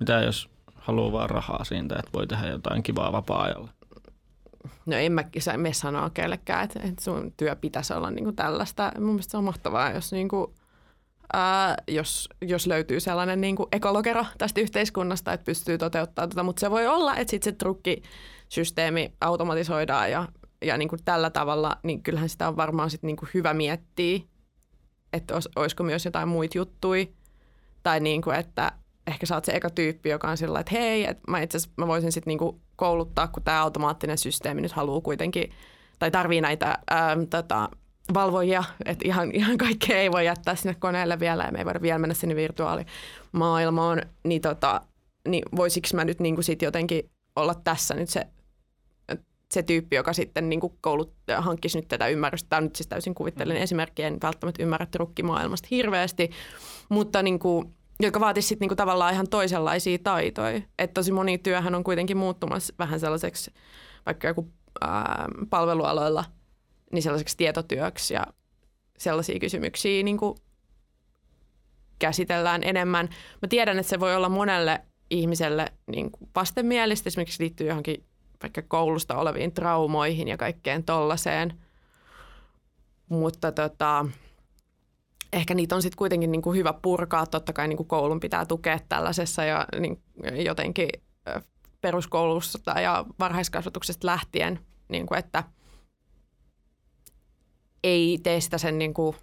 [0.00, 3.68] Mitä jos haluaa vaan rahaa siitä, että voi tehdä jotain kivaa vapaa-ajalla?
[4.86, 5.24] No en mä
[5.56, 8.92] me sanoa kellekään, että, että sun työ pitäisi olla niin kuin tällaista.
[8.98, 10.54] Mun mielestä se on mahtavaa, jos, niin kuin,
[11.32, 16.42] ää, jos, jos löytyy sellainen niin kuin ekologero tästä yhteiskunnasta, että pystyy toteuttamaan tätä.
[16.42, 17.58] Mutta se voi olla, että sitten se
[18.52, 20.28] trukkisysteemi automatisoidaan ja,
[20.64, 24.20] ja niin kuin tällä tavalla, niin kyllähän sitä on varmaan sit niin kuin hyvä miettiä,
[25.12, 27.06] että olis, olisiko myös jotain muita juttuja.
[27.82, 28.72] Tai niin kuin, että
[29.06, 31.86] ehkä sä oot se eka tyyppi, joka on sillä että hei, että mä itse mä
[31.86, 35.50] voisin sitten niinku kouluttaa, kun tämä automaattinen systeemi nyt haluaa kuitenkin,
[35.98, 37.68] tai tarvii näitä ää, tota,
[38.14, 41.82] valvojia, että ihan, ihan kaikkea ei voi jättää sinne koneelle vielä ja me ei voida
[41.82, 44.80] vielä mennä sinne virtuaalimaailmaan, niin, tota,
[45.28, 48.26] niin voisiko mä nyt niinku sit jotenkin olla tässä nyt se,
[49.52, 52.48] se tyyppi, joka sitten niinku koulut, hankkisi nyt tätä ymmärrystä.
[52.48, 53.62] Tämä on nyt siis täysin kuvittelen mm.
[53.62, 56.30] esimerkki, en välttämättä ymmärrä trukkimaailmasta hirveästi,
[56.88, 57.64] mutta niinku,
[58.00, 60.62] jotka vaatisivat sitten niinku tavallaan ihan toisenlaisia taitoja.
[60.78, 63.50] Että tosi moni työhän on kuitenkin muuttumassa vähän sellaiseksi,
[64.06, 64.48] vaikka joku
[64.80, 66.24] ää, palvelualoilla,
[66.92, 68.26] niin sellaiseksi tietotyöksi ja
[68.98, 70.36] sellaisia kysymyksiä niinku
[71.98, 73.08] käsitellään enemmän.
[73.42, 74.80] Mä tiedän, että se voi olla monelle
[75.10, 78.04] ihmiselle niin kuin vastenmielistä, esimerkiksi liittyy johonkin
[78.42, 81.60] vaikka koulusta oleviin traumoihin ja kaikkeen tollaiseen.
[83.08, 84.06] Mutta tota,
[85.32, 87.26] ehkä niitä on sitten kuitenkin niin kuin hyvä purkaa.
[87.26, 90.02] Totta kai niin kuin koulun pitää tukea tällaisessa ja niin
[90.44, 90.88] jotenkin
[91.80, 95.44] peruskoulusta ja varhaiskasvatuksesta lähtien, niin kuin että
[97.84, 99.16] ei tee sitä sen niin kuin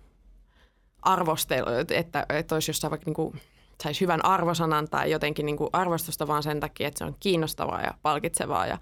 [1.02, 3.42] arvostelu, että, että olisi jossain vaikka niin kuin,
[3.84, 7.82] saisi hyvän arvosanan tai jotenkin niin kuin arvostusta vaan sen takia, että se on kiinnostavaa
[7.82, 8.78] ja palkitsevaa ja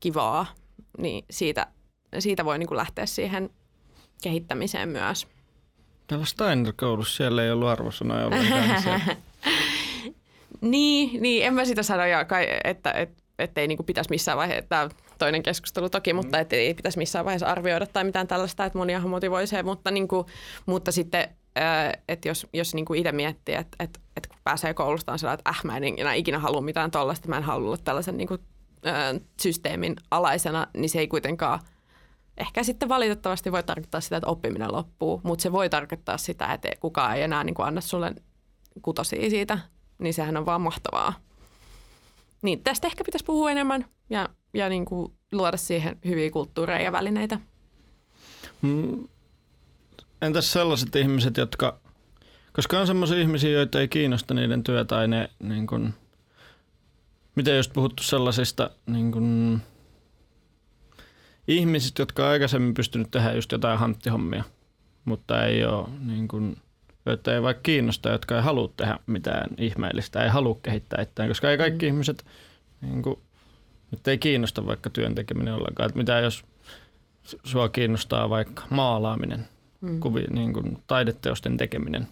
[0.00, 0.46] kivaa,
[0.98, 1.66] niin siitä,
[2.18, 3.50] siitä voi niin kuin lähteä siihen
[4.22, 5.26] kehittämiseen myös.
[6.06, 9.00] Täällä Steiner-koulussa siellä ei ollut arvosanoja ollenkaan.
[10.60, 12.02] niin, niin, en mä sitä sano,
[12.64, 14.88] että, että, että ei niin pitäisi missään vaiheessa, tämä
[15.18, 16.16] toinen keskustelu toki, mm.
[16.16, 19.90] mutta että ei pitäisi missään vaiheessa arvioida tai mitään tällaista, että moniahan motivoi se, mutta,
[19.90, 20.26] niin kuin,
[20.66, 21.28] mutta sitten
[22.08, 25.40] että jos, jos niin kuin itse miettii, että, että, että kun pääsee koulusta on sellainen,
[25.40, 25.84] että äh, mä en
[26.14, 28.40] ikinä halua mitään tollaista, mä en halua olla tällaisen niin kuin,
[29.42, 31.60] systeemin alaisena, niin se ei kuitenkaan–
[32.38, 36.68] ehkä sitten valitettavasti voi tarkoittaa sitä, että oppiminen loppuu, mutta se voi tarkoittaa sitä, että
[36.80, 38.14] kukaan ei enää niin kuin anna sulle
[38.82, 39.58] kutosia siitä,
[39.98, 41.14] niin sehän on vaan mahtavaa.
[42.42, 46.92] Niin tästä ehkä pitäisi puhua enemmän ja, ja niin kuin luoda siihen hyviä kulttuureja ja
[46.92, 47.40] välineitä.
[48.62, 49.08] Mm.
[50.22, 51.80] Entäs sellaiset ihmiset, jotka,
[52.52, 55.94] koska on sellaisia ihmisiä, joita ei kiinnosta niiden työ tai ne, niin kuin,
[57.38, 59.60] miten just puhuttu sellaisista niin kuin,
[61.48, 64.44] ihmiset, jotka on aikaisemmin pystynyt tehdä just jotain hanttihommia,
[65.04, 66.56] mutta ei ole niin kuin,
[67.06, 71.50] joita ei vaikka kiinnosta, jotka ei halua tehdä mitään ihmeellistä, ei halua kehittää itseään, koska
[71.50, 71.88] ei kaikki mm.
[71.88, 72.26] ihmiset
[72.80, 73.18] niin kuin,
[73.90, 75.86] nyt ei kiinnosta vaikka työn tekeminen ollenkaan.
[75.86, 76.44] Että mitä jos
[77.44, 79.48] sua kiinnostaa vaikka maalaaminen,
[79.80, 80.00] mm.
[80.00, 82.08] kuvi, niin kuin taideteosten tekeminen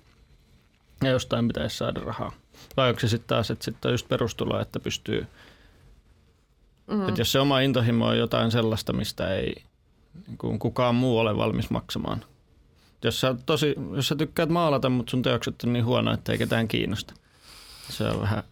[1.03, 2.33] ja jostain pitäisi saada rahaa.
[2.77, 5.27] Vai onko se sitten taas, että sitten on just perustulo, että pystyy
[6.87, 7.09] Mm.
[7.09, 9.55] Että jos se oma intohimo on jotain sellaista, mistä ei
[10.27, 12.25] niin kuin kukaan muu ole valmis maksamaan.
[13.05, 16.39] Jos sä, tosi, jos sä tykkäät maalata, mutta sun teokset on niin huono, että ei
[16.39, 17.15] ketään kiinnosta.
[17.89, 18.43] Se on vähän...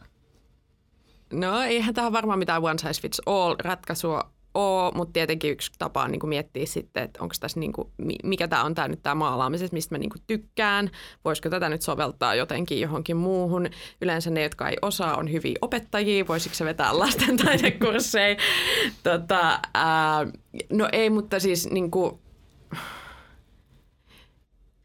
[1.32, 6.02] No eihän tähän varmaan mitään one size fits all ratkaisua ole, mutta tietenkin yksi tapa
[6.02, 7.88] on niin kuin miettiä sitten, että onko tässä niin kuin,
[8.24, 10.90] mikä tämä on tämä nyt tämä maalaamisessa, mistä mä niin kuin tykkään,
[11.24, 13.68] voisiko tätä nyt soveltaa jotenkin johonkin muuhun.
[14.00, 18.36] Yleensä ne, jotka ei osaa, on hyviä opettajia, voisiko se vetää lasten taidekursseja.
[19.02, 20.26] tota, ää,
[20.72, 22.18] no ei, mutta siis niin kuin,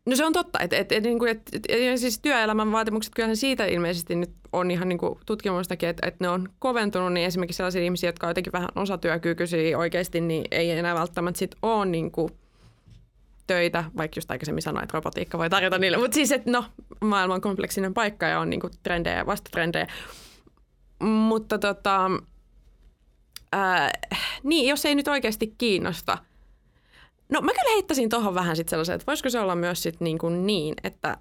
[0.10, 3.38] No se on totta, että et, et, niin et, et, et, siis työelämän vaatimukset kyllähän
[3.38, 7.58] siitä ilmeisesti nyt on ihan niin kuin tutkimustakin, että, että ne on koventunut, niin esimerkiksi
[7.58, 12.12] sellaisia ihmisiä, jotka on jotenkin vähän osatyökykyisiä oikeasti, niin ei enää välttämättä sit ole niin
[12.12, 12.30] kuin
[13.48, 16.66] töitä, vaikka just aikaisemmin sanoin, että robotiikka voi tarjota niille, mutta siis, että no,
[17.02, 19.88] maailma on kompleksinen paikka ja on niin kuin trendejä ja vastatrendejä.
[21.00, 22.12] Mutta tota,
[23.52, 23.92] ää,
[24.44, 26.18] niin, jos ei nyt oikeasti kiinnosta–
[27.30, 30.18] No mä kyllä heittäisin tuohon vähän sitten sellaisen, että voisiko se olla myös sit niin,
[30.18, 31.18] kuin niin että,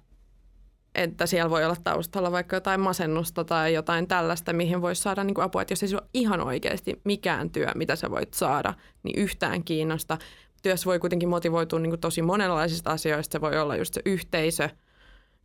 [0.95, 5.35] että siellä voi olla taustalla vaikka jotain masennusta tai jotain tällaista, mihin voisi saada niin
[5.35, 5.61] kuin apua.
[5.61, 10.17] Että jos ei ole ihan oikeasti mikään työ, mitä sä voit saada, niin yhtään kiinnosta.
[10.63, 13.31] työssä voi kuitenkin motivoitua niin kuin tosi monenlaisista asioista.
[13.31, 14.69] Se voi olla just se yhteisö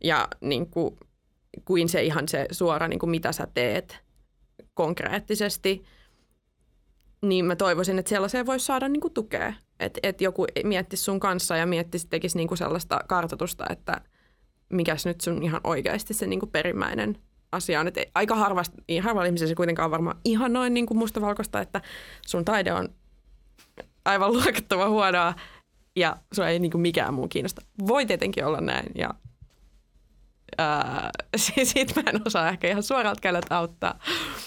[0.03, 0.95] ja niin kuin,
[1.65, 4.03] kuin se ihan se suora, niin kuin mitä sä teet
[4.73, 5.83] konkreettisesti.
[7.21, 9.53] Niin mä toivoisin, että sellaiseen voisi saada niin kuin tukea.
[9.79, 14.01] Että et joku miettisi sun kanssa ja miettisi, tekisi niin kuin sellaista kartoitusta, että
[14.69, 17.17] mikäs nyt sun ihan oikeasti se niin kuin perimmäinen
[17.51, 17.87] asia on.
[17.87, 21.81] Että aika harvasta, harvalla ihmisellä se kuitenkaan on varmaan ihan noin niin kuin mustavalkoista, että
[22.27, 22.89] sun taide on
[24.05, 25.33] aivan luokattava huonoa
[25.95, 27.61] ja sua ei niin kuin mikään muu kiinnosta.
[27.87, 29.13] Voi tietenkin olla näin ja
[30.57, 31.09] ää,
[31.63, 33.99] siitä mä en osaa ehkä ihan suoralta käydä auttaa,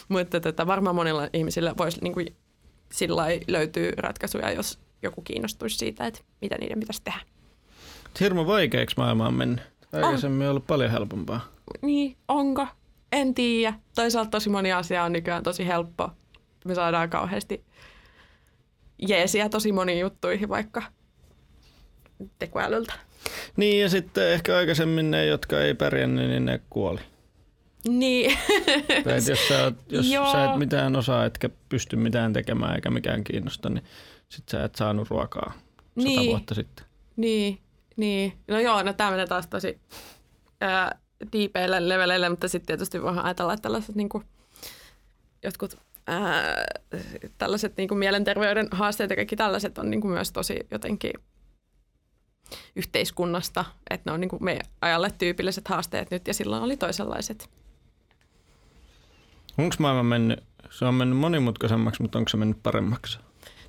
[0.08, 2.36] mutta tota, varmaan monilla ihmisillä voisi niin kuin,
[2.92, 7.20] sillä löytyy ratkaisuja, jos joku kiinnostuisi siitä, että mitä niiden pitäisi tehdä.
[8.20, 9.60] Hirmu vaikeaksi maailma on mennyt.
[9.92, 11.48] Aikaisemmin on ollut paljon helpompaa.
[11.82, 12.66] Niin, onko?
[13.12, 13.74] En tiedä.
[13.94, 16.10] Toisaalta tosi moni asia on nykyään tosi helppo.
[16.64, 17.64] Me saadaan kauheasti
[19.08, 20.82] jeesiä tosi moniin juttuihin vaikka
[22.38, 22.92] tekoälyltä.
[23.56, 27.00] Niin ja sitten ehkä aikaisemmin ne, jotka ei pärjännyt, niin ne kuoli.
[27.88, 28.38] Niin.
[29.04, 33.24] Tai jos, sä, oot, jos sä et mitään osaa, etkä pysty mitään tekemään eikä mikään
[33.24, 33.84] kiinnosta, niin
[34.28, 35.52] sit sä et saanut ruokaa
[35.94, 36.20] niin.
[36.20, 36.86] sata vuotta sitten.
[37.16, 37.58] Niin,
[37.96, 38.32] niin.
[38.48, 39.80] No joo, no tämä menee taas tosi
[40.60, 40.98] ää,
[41.32, 44.24] diipeille leveleille, mutta sitten tietysti voidaan ajatella, että tällaiset niin kuin,
[45.42, 46.64] jotkut ää,
[47.38, 51.12] tällaiset niin kuin mielenterveyden haasteet ja kaikki tällaiset on niin kuin myös tosi jotenkin
[52.76, 57.50] yhteiskunnasta, että ne on niin kuin me ajalle tyypilliset haasteet nyt ja silloin oli toisenlaiset.
[59.58, 63.18] Onko maailma mennyt, se on mennyt monimutkaisemmaksi, mutta onko se mennyt paremmaksi?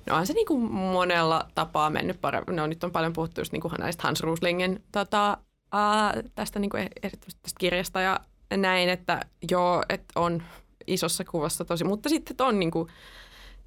[0.06, 2.56] No on se niin kuin monella tapaa mennyt paremmin.
[2.56, 5.38] No nyt on paljon puhuttu just niin kuin näistä Hans Ruslingin tota,
[5.72, 8.20] ää, tästä niin kuin erityisesti tästä kirjasta ja
[8.56, 9.20] näin, että
[9.50, 10.42] joo, että on
[10.86, 12.88] isossa kuvassa tosi, mutta sitten on niin kuin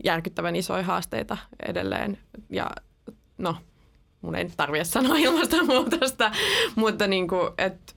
[0.03, 2.17] järkyttävän isoja haasteita edelleen
[2.49, 2.69] ja
[3.37, 3.55] no,
[4.21, 6.31] mun ei tarvitse sanoa ilmastonmuutosta,
[6.75, 7.93] mutta niin kuin, että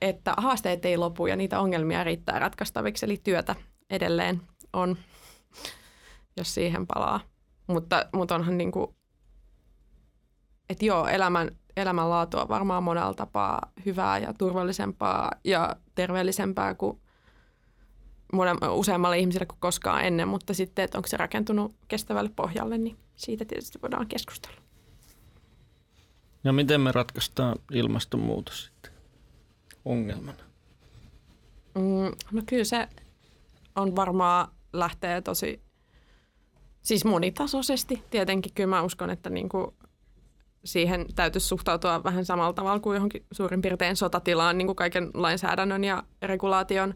[0.00, 3.54] että haasteet ei lopu ja niitä ongelmia riittää ratkaistaviksi, eli työtä
[3.90, 4.40] edelleen
[4.72, 4.96] on,
[6.36, 7.20] jos siihen palaa.
[7.66, 8.96] Mutta, mutta onhan niin kuin,
[10.68, 17.00] että joo, elämän, elämänlaatu on varmaan monella tapaa hyvää ja turvallisempaa ja terveellisempää kuin
[18.70, 23.44] useammalle ihmiselle kuin koskaan ennen, mutta sitten, että onko se rakentunut kestävälle pohjalle, niin siitä
[23.44, 24.56] tietysti voidaan keskustella.
[26.44, 28.92] Ja miten me ratkaistaan ilmastonmuutos sitten
[29.84, 30.42] ongelmana?
[31.74, 32.88] Mm, no kyllä se
[33.76, 35.65] on varmaan lähtee tosi,
[36.86, 38.52] siis monitasoisesti tietenkin.
[38.54, 39.66] Kyllä mä uskon, että niin kuin
[40.64, 45.84] siihen täytyisi suhtautua vähän samalla tavalla kuin johonkin suurin piirtein sotatilaan niin kuin kaiken lainsäädännön
[45.84, 46.94] ja regulaation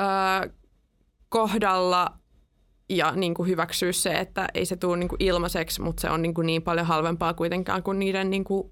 [0.00, 0.50] öö,
[1.28, 2.12] kohdalla
[2.88, 6.22] ja niin kuin hyväksyä se, että ei se tule niin kuin ilmaiseksi, mutta se on
[6.22, 8.70] niin, kuin niin paljon halvempaa kuitenkaan kuin niiden niin kuin,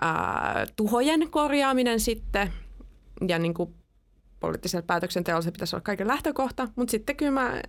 [0.00, 2.52] ää, tuhojen korjaaminen sitten.
[3.28, 3.74] Ja niin kuin
[4.46, 7.60] poliittisella päätöksenteolla se pitäisi olla kaiken lähtökohta, mutta sitten kyllä mä,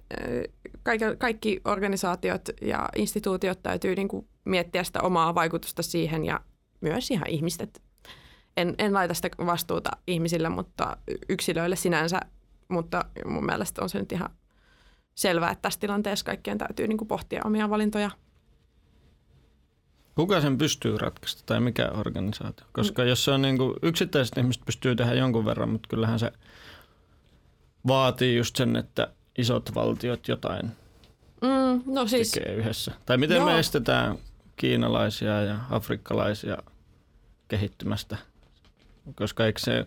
[0.84, 6.40] kaikki, kaikki organisaatiot ja instituutiot täytyy niin kuin miettiä sitä omaa vaikutusta siihen ja
[6.82, 7.82] myös ihan ihmiset.
[8.58, 10.98] En, en laita sitä vastuuta ihmisille, mutta
[11.30, 12.20] yksilöille sinänsä,
[12.68, 14.30] mutta mun mielestä on se nyt ihan
[15.16, 18.12] selvää, että tässä tilanteessa kaikkien täytyy niin kuin pohtia omia valintoja.
[20.18, 22.66] Kuka sen pystyy ratkaista tai mikä organisaatio?
[22.72, 23.08] Koska mm.
[23.08, 26.32] jos se on niin kuin, yksittäiset ihmiset pystyy tehdä jonkun verran, mutta kyllähän se
[27.88, 29.08] vaatii just sen, että
[29.38, 30.72] isot valtiot jotain
[31.42, 32.92] mm, no siis, tekee yhdessä.
[33.06, 33.46] Tai miten joo.
[33.46, 34.18] me estetään
[34.56, 36.58] kiinalaisia ja afrikkalaisia
[37.48, 38.18] kehittymästä?
[39.16, 39.86] Koska eikö se,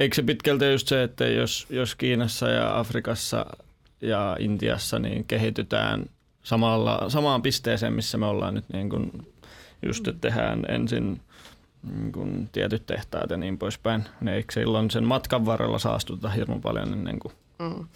[0.00, 3.46] eikö se pitkälti just se, että jos, jos Kiinassa ja Afrikassa
[4.00, 6.06] ja Intiassa niin kehitytään
[6.42, 9.29] samalla, samaan pisteeseen, missä me ollaan nyt niin kuin
[9.86, 11.20] just, että tehdään ensin
[11.92, 14.04] niin kuin tietyt tehtaat ja niin poispäin.
[14.20, 17.86] Ne eikö silloin sen matkan varrella saastuta hirmu paljon ennen kuin Mm.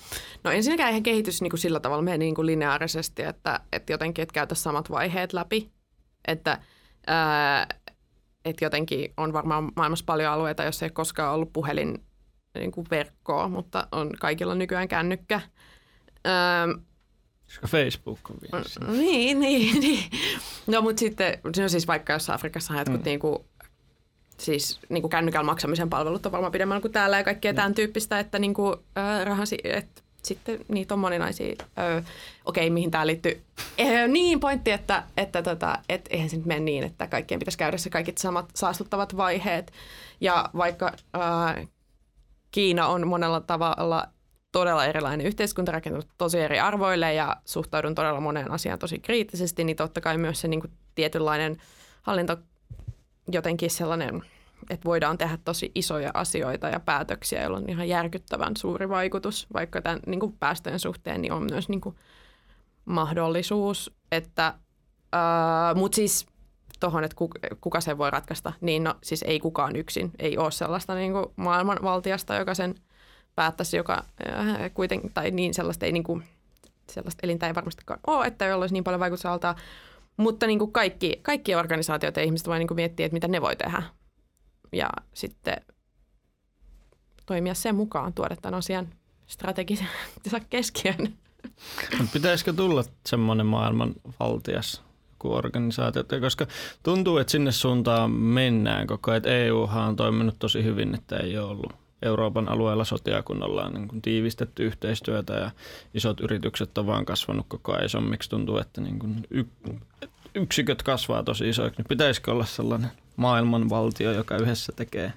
[0.44, 4.22] No ensinnäkään eihän kehitys niin kuin sillä tavalla mene niin kuin lineaarisesti, että, että jotenkin
[4.22, 5.70] et käytä samat vaiheet läpi.
[6.28, 6.58] Että,
[7.06, 7.66] ää,
[8.44, 12.04] että jotenkin on varmaan maailmassa paljon alueita, joissa ei koskaan ollut puhelin
[12.54, 15.40] niin kuin verkkoa, mutta on kaikilla nykyään kännykkä.
[17.58, 20.04] Ähm, Facebook on vielä Niin, niin, niin.
[20.66, 23.04] No mutta sitten, no siis vaikka jos Afrikassa on jotkut mm.
[23.04, 23.44] niinku,
[24.38, 27.56] siis niinku kännykällä maksamisen palvelut on varmaan pidemmällä kuin täällä ja kaikkea mm.
[27.56, 31.54] tämän tyyppistä, että niinku, äh, rahasi, et sitten niitä on moninaisia.
[31.78, 32.04] Äh,
[32.44, 33.42] Okei, mihin tämä liittyy?
[33.80, 37.58] Äh, niin, pointti, että, että tota, et eihän se nyt mene niin, että kaikkien pitäisi
[37.58, 39.72] käydä se kaikki samat saastuttavat vaiheet.
[40.20, 41.68] Ja vaikka äh,
[42.50, 44.08] Kiina on monella tavalla
[44.54, 49.76] todella erilainen yhteiskunta rakentunut tosi eri arvoille ja suhtaudun todella moneen asiaan tosi kriittisesti, niin
[49.76, 51.56] totta kai myös se niin kuin tietynlainen
[52.02, 52.36] hallinto
[53.32, 54.22] jotenkin sellainen,
[54.70, 59.82] että voidaan tehdä tosi isoja asioita ja päätöksiä, joilla on ihan järkyttävän suuri vaikutus, vaikka
[59.82, 61.96] tämän niin kuin päästöjen suhteen niin on myös niin kuin
[62.84, 64.54] mahdollisuus, että
[65.74, 66.26] mutta siis
[66.80, 67.16] tuohon, että
[67.60, 70.10] kuka sen voi ratkaista, niin no siis ei kukaan yksin.
[70.18, 72.74] Ei ole sellaista niin kuin maailmanvaltiasta, joka sen
[73.34, 76.24] päättäisi, joka äh, kuitenkin, tai niin sellaista ei niin kuin,
[76.90, 79.56] sellaista elintä ei varmastikaan ole, että ei olisi niin paljon vaikutusaltaa.
[80.16, 83.40] Mutta niin kuin kaikki, kaikki organisaatiot ja ihmiset voi niin kuin miettiä, että mitä ne
[83.40, 83.82] voi tehdä.
[84.72, 85.56] Ja sitten
[87.26, 88.88] toimia sen mukaan, tuoda tämän asian
[89.26, 89.88] strategisen
[90.50, 91.14] keskiön.
[92.12, 94.82] Pitäisikö tulla semmoinen maailman valtias
[95.24, 96.46] organisaatiot, koska
[96.82, 99.28] tuntuu, että sinne suuntaan mennään koko ajan.
[99.28, 101.72] EUhan on toiminut tosi hyvin, että ei ole ollut
[102.04, 105.50] Euroopan alueella sotia, kun ollaan niin kuin tiivistetty yhteistyötä ja
[105.94, 108.30] isot yritykset on vaan kasvanut koko ajan isommiksi.
[108.30, 109.26] Tuntuu, että niin kuin
[110.34, 111.80] yksiköt kasvaa tosi isoiksi.
[111.80, 115.12] Niin pitäisikö olla sellainen maailmanvaltio, joka yhdessä tekee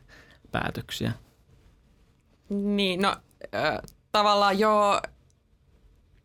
[0.51, 1.11] päätöksiä?
[2.49, 3.15] Niin, no
[3.55, 3.77] äh,
[4.11, 5.01] tavallaan joo,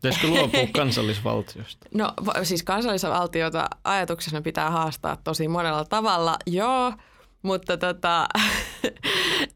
[0.03, 1.87] Pitäisikö luopua kansallisvaltiosta?
[1.93, 6.93] No siis kansallisvaltiota ajatuksena pitää haastaa tosi monella tavalla, joo,
[7.41, 8.27] mutta tota,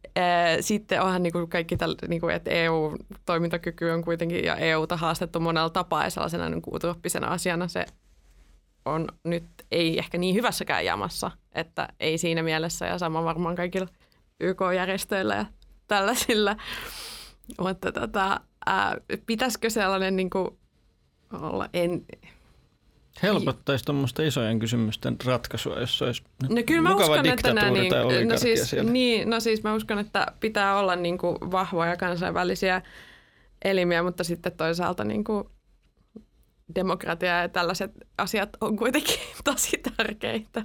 [0.62, 6.04] sitten onhan niinku kaikki, täl, niinku, että EU-toimintakyky on kuitenkin ja EUta haastettu monella tapaa
[6.04, 7.86] ja sellaisena niinku utopisena asiana se
[8.86, 13.88] on nyt ei ehkä niin hyvässäkään jamassa, että ei siinä mielessä ja sama varmaan kaikilla
[14.40, 15.46] YK-järjestöillä ja
[15.88, 16.56] tällaisilla.
[17.62, 20.48] Mutta tota, ää, pitäisikö sellainen niin kuin
[21.34, 22.06] olla, en,
[23.24, 28.38] Helpottaisi tuommoista isojen kysymysten ratkaisua, jos olisi no, kyllä mä uskon, että nämä, niin, no
[28.38, 32.82] siis, niin, no siis mä uskon, että pitää olla niin kuin vahvoja kansainvälisiä
[33.66, 35.44] elimiä, mutta sitten toisaalta niin kuin
[36.76, 40.64] demokratia ja tällaiset asiat on kuitenkin tosi tärkeitä.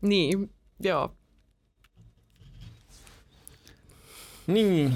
[0.00, 0.50] niin,
[0.80, 1.14] joo.
[4.46, 4.94] Niin.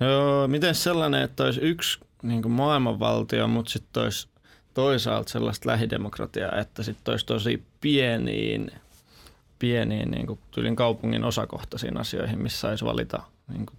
[0.00, 4.28] Joo, miten sellainen, että olisi yksi niin kuin maailmanvaltio, mutta sitten olisi
[4.74, 8.70] toisaalta sellaista lähidemokratiaa, että sitten olisi tosi pieniin,
[9.58, 13.78] pieniin niin kuin tyylin kaupungin osakohtaisiin asioihin, missä saisi valita, niin kuin,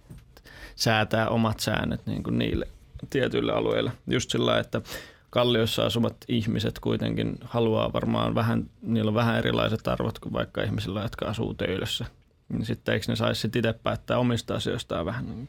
[0.76, 2.68] säätää omat säännöt niin kuin niille
[3.10, 3.92] tietyille alueille.
[4.06, 4.82] Just sillä että
[5.30, 11.02] kalliossa asuvat ihmiset kuitenkin haluaa varmaan vähän, niillä on vähän erilaiset arvot kuin vaikka ihmisillä,
[11.02, 12.06] jotka asuu töölössä
[12.52, 15.48] niin sitten eikö ne saisi itse päättää omista asioistaan vähän niin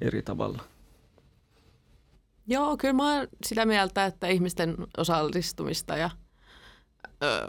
[0.00, 0.62] eri tavalla?
[2.46, 6.10] Joo, kyllä mä oon sitä mieltä, että ihmisten osallistumista ja
[7.22, 7.48] ö,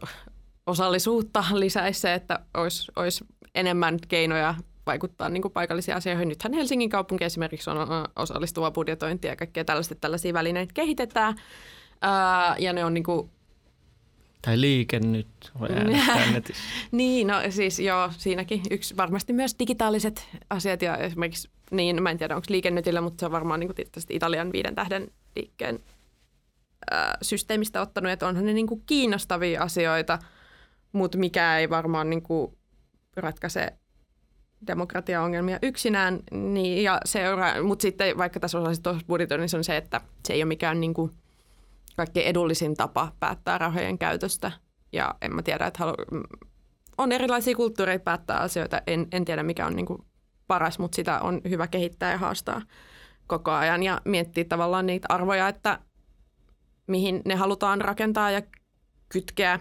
[0.68, 3.26] osallisuutta lisäisi se, että olisi, olisi
[3.56, 6.28] enemmän keinoja vaikuttaa niin kuin paikallisiin asioihin.
[6.28, 7.78] Nythän Helsingin kaupunki esimerkiksi on
[8.16, 11.36] osallistuva budjetointi ja kaikkea tällaista, tällaisia välineitä kehitetään.
[12.02, 13.30] Ää, ja ne on niin kuin
[14.46, 15.52] tai liike nyt
[16.92, 22.18] niin, no siis joo, siinäkin yksi varmasti myös digitaaliset asiat ja esimerkiksi, niin mä en
[22.18, 25.80] tiedä onko liikennytillä, mutta se on varmaan niin kuin Italian viiden tähden liikkeen
[26.92, 30.20] ää, systeemistä ottanut, että onhan ne niin kuin kiinnostavia asioita,
[30.92, 32.58] mutta mikä ei varmaan niin kuin
[33.16, 33.74] ratkaise
[34.68, 36.20] demokratiaongelmia yksinään.
[36.32, 40.48] Niin, ja seura- mutta sitten vaikka tässä osallisesti budjetoinnissa on se, että se ei ole
[40.48, 41.12] mikään niin kuin
[41.96, 44.52] kaikkein edullisin tapa päättää rahojen käytöstä.
[44.92, 45.94] Ja en mä tiedä, että halu...
[46.98, 48.82] on erilaisia kulttuureita päättää asioita.
[48.88, 50.06] En, en tiedä, mikä on niin kuin
[50.48, 52.62] paras, mutta sitä on hyvä kehittää ja haastaa
[53.28, 55.80] koko ajan ja miettiä tavallaan niitä arvoja, että
[56.88, 58.42] mihin ne halutaan rakentaa ja
[59.10, 59.60] kytkeä.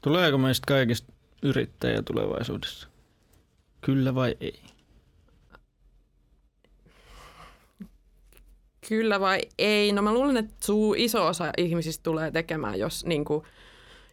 [0.00, 1.12] Tuleeko meistä kaikista
[1.42, 2.88] yrittäjä tulevaisuudessa?
[3.80, 4.60] Kyllä vai ei?
[8.88, 9.92] Kyllä vai ei?
[9.92, 13.44] No mä luulen, että suu iso osa ihmisistä tulee tekemään, jos niin kuin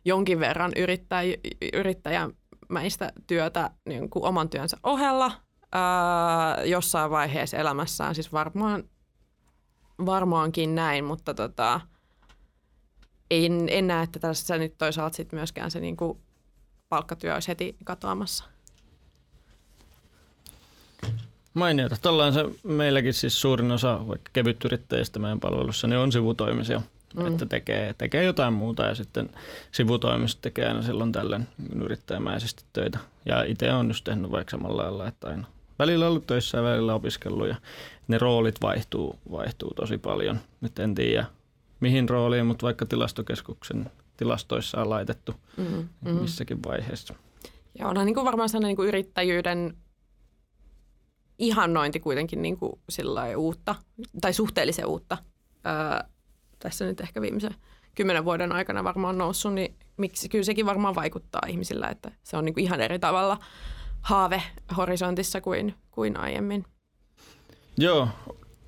[0.05, 1.33] jonkin verran yrittäj,
[1.73, 5.31] yrittäjämäistä työtä niin kuin oman työnsä ohella
[5.71, 8.15] ää, jossain vaiheessa elämässään.
[8.15, 8.83] Siis varmaan,
[10.05, 11.81] varmaankin näin, mutta tota,
[13.31, 16.19] en, en näe, että tässä nyt toisaalta sit myöskään se niin kuin
[16.89, 18.54] palkkatyö olisi heti katoamassa.
[21.55, 21.95] Mainiota.
[22.01, 26.81] Tällä se meilläkin siis suurin osa vaikka kevytyrittäjistä meidän palvelussa niin on sivutoimisia.
[27.15, 27.27] Mm.
[27.27, 29.29] Että tekee, tekee jotain muuta ja sitten
[29.71, 31.47] sivutoimista tekee aina silloin tällöin
[31.81, 32.99] yrittäjämäisesti töitä.
[33.25, 35.47] Ja itse on just tehnyt vaikka samalla lailla, että aina
[35.79, 37.55] välillä ollut töissä ja välillä opiskellut ja
[38.07, 40.39] ne roolit vaihtuu, vaihtuu tosi paljon.
[40.61, 41.25] Nyt en tiedä
[41.79, 46.11] mihin rooliin, mutta vaikka tilastokeskuksen tilastoissa on laitettu mm, mm.
[46.11, 47.15] missäkin vaiheessa.
[47.79, 49.77] Ja onhan niin kuin varmaan sellainen niin kuin yrittäjyyden
[51.39, 52.73] ihannointi kuitenkin niin kuin
[53.37, 53.75] uutta,
[54.21, 55.17] tai suhteellisen uutta.
[55.65, 56.09] Öö,
[56.59, 57.55] tässä nyt ehkä viimeisen
[57.95, 62.45] kymmenen vuoden aikana varmaan noussut, niin miksi, kyllä sekin varmaan vaikuttaa ihmisillä, että se on
[62.45, 63.37] niin kuin ihan eri tavalla
[64.01, 64.43] haave
[64.77, 66.65] horisontissa kuin, kuin aiemmin.
[67.77, 68.07] Joo,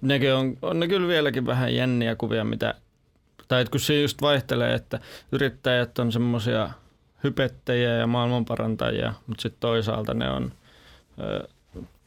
[0.01, 2.74] nekin on, on ne kyllä vieläkin vähän jänniä kuvia, mitä,
[3.47, 4.99] tai kun se just vaihtelee, että
[5.32, 6.70] yrittäjät on semmoisia
[7.24, 10.51] hypettäjiä ja maailmanparantajia, mutta sitten toisaalta ne on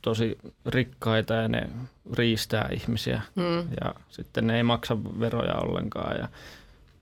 [0.03, 1.71] tosi rikkaita ja ne
[2.13, 3.59] riistää ihmisiä mm.
[3.59, 6.29] ja sitten ne ei maksa veroja ollenkaan ja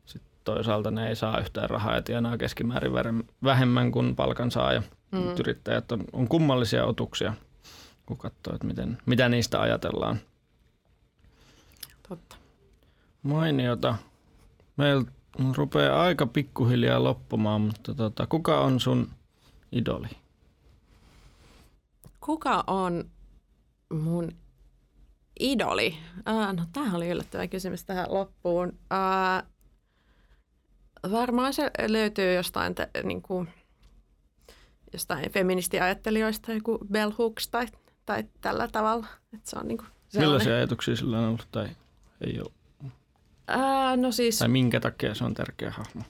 [0.07, 2.93] sitten toisaalta ne ei saa yhtään rahaa ja tienaa keskimäärin
[3.45, 4.83] vähemmän kuin palkansaaja.
[5.13, 5.31] Mm.
[5.41, 7.35] Yrittäjät on, on kummallisia otuksia,
[8.07, 10.19] kun katsoo, että miten, mitä niistä ajatellaan.
[12.09, 12.37] Totta.
[13.23, 13.95] Mainiota.
[14.77, 15.05] Meillä
[15.57, 19.09] rupeaa aika pikkuhiljaa loppumaan, mutta tota, kuka on sun
[19.73, 20.09] idoli?
[22.29, 23.11] Kuka on
[23.93, 24.33] mun
[25.41, 25.97] idoli?
[26.31, 28.69] Uh, no tämähän oli yllättävä kysymys tähän loppuun.
[28.69, 29.49] Uh,
[31.13, 33.49] varmaan se löytyy jostain, te, niin kuin,
[34.93, 37.67] jostain feministiajattelijoista, joku Bell Hooks tai,
[38.07, 39.07] tai tällä tavalla.
[39.35, 41.69] Että se on niin kuin Millaisia ajatuksia sillä on ollut tai
[42.21, 42.53] ei ole?
[42.85, 44.39] Uh, no siis...
[44.39, 46.03] Tai minkä takia se on tärkeä hahmo?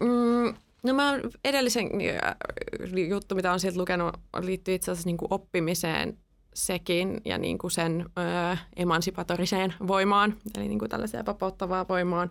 [0.00, 0.54] Mm,
[0.84, 6.18] No mä edellisen äh, juttu, mitä on sieltä lukenut, liittyy itse asiassa niin kuin oppimiseen
[6.54, 12.30] sekin ja niin kuin sen ö, emansipatoriseen voimaan, eli niin kuin tällaiseen vapauttavaan voimaan.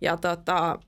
[0.00, 0.78] Ja tota,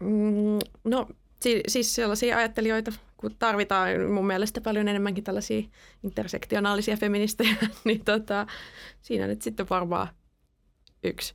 [0.00, 1.06] mm, no
[1.40, 5.62] si- siis sellaisia ajattelijoita, kun tarvitaan mun mielestä paljon enemmänkin tällaisia
[6.02, 8.46] intersektionaalisia feministejä, niin tota,
[9.02, 10.08] siinä nyt sitten varmaan
[11.04, 11.34] yksi.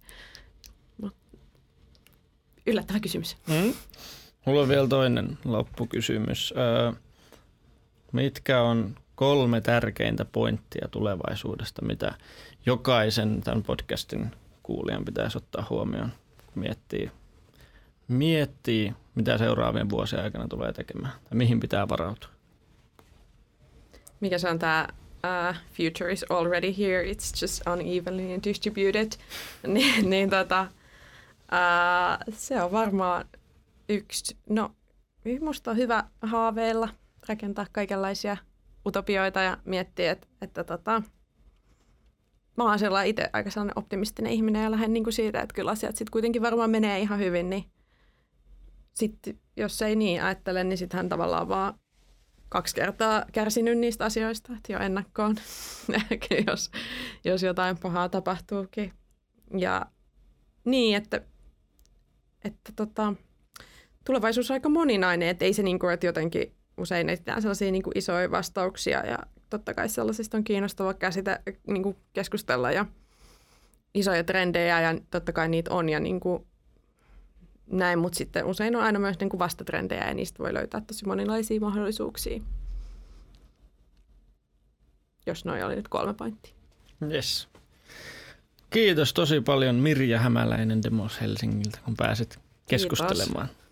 [2.67, 3.37] yllättävä kysymys.
[3.47, 3.73] Mm.
[4.45, 6.53] Mulla on vielä toinen loppukysymys.
[6.57, 6.91] Öö,
[8.11, 12.13] mitkä on kolme tärkeintä pointtia tulevaisuudesta, mitä
[12.65, 14.31] jokaisen tämän podcastin
[14.63, 16.11] kuulijan pitäisi ottaa huomioon,
[16.53, 17.11] kun miettii,
[18.07, 22.29] miettii mitä seuraavien vuosien aikana tulee tekemään tai mihin pitää varautua?
[24.19, 24.87] Mikä se on tämä
[25.25, 29.11] uh, future is already here, it's just unevenly distributed,
[29.67, 30.67] niin, niin tota,
[31.51, 33.25] uh, se on varmaan
[33.89, 34.37] yksi.
[34.49, 34.75] No,
[35.25, 36.89] minusta on hyvä haaveilla,
[37.29, 38.37] rakentaa kaikenlaisia
[38.85, 41.01] utopioita ja miettiä, että, että tota,
[42.57, 45.71] mä oon sellainen itse aika sellainen optimistinen ihminen ja lähden niin kuin siitä, että kyllä
[45.71, 47.63] asiat sitten kuitenkin varmaan menee ihan hyvin, niin
[48.93, 51.73] sitten jos ei niin ajattele, niin sitten hän tavallaan vaan
[52.49, 55.35] kaksi kertaa kärsinyt niistä asioista, että jo ennakkoon,
[56.47, 56.71] jos,
[57.25, 58.93] jos jotain pahaa tapahtuukin.
[59.57, 59.85] Ja
[60.65, 61.21] niin, että,
[62.43, 63.13] että tota,
[64.05, 67.83] tulevaisuus on aika moninainen, että ei se niin kuin, että jotenkin usein etsitään sellaisia niin
[67.83, 72.85] kuin isoja vastauksia ja totta kai sellaisista on kiinnostava käsitä, niin kuin keskustella ja
[73.93, 76.45] isoja trendejä ja totta kai niitä on ja niin kuin
[77.67, 81.05] näin, mutta sitten usein on aina myös niin kuin vastatrendejä ja niistä voi löytää tosi
[81.05, 82.41] monenlaisia mahdollisuuksia.
[85.25, 86.53] Jos noin oli nyt kolme pointtia.
[87.11, 87.47] Yes.
[88.69, 92.39] Kiitos tosi paljon Mirja Hämäläinen Demos Helsingiltä, kun pääsit
[92.69, 93.47] keskustelemaan.
[93.47, 93.64] Kiitos.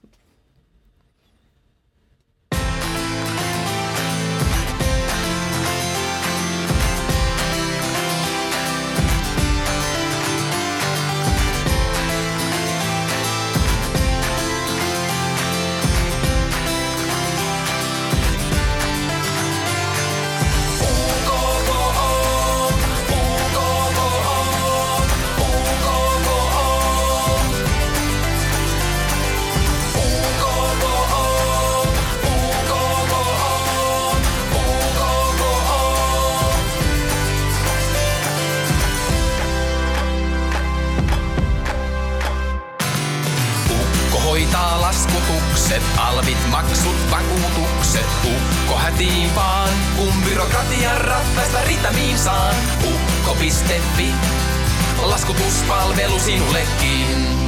[52.83, 54.13] Ukko.fi,
[55.09, 57.42] laskutuspalvelu sinullekin.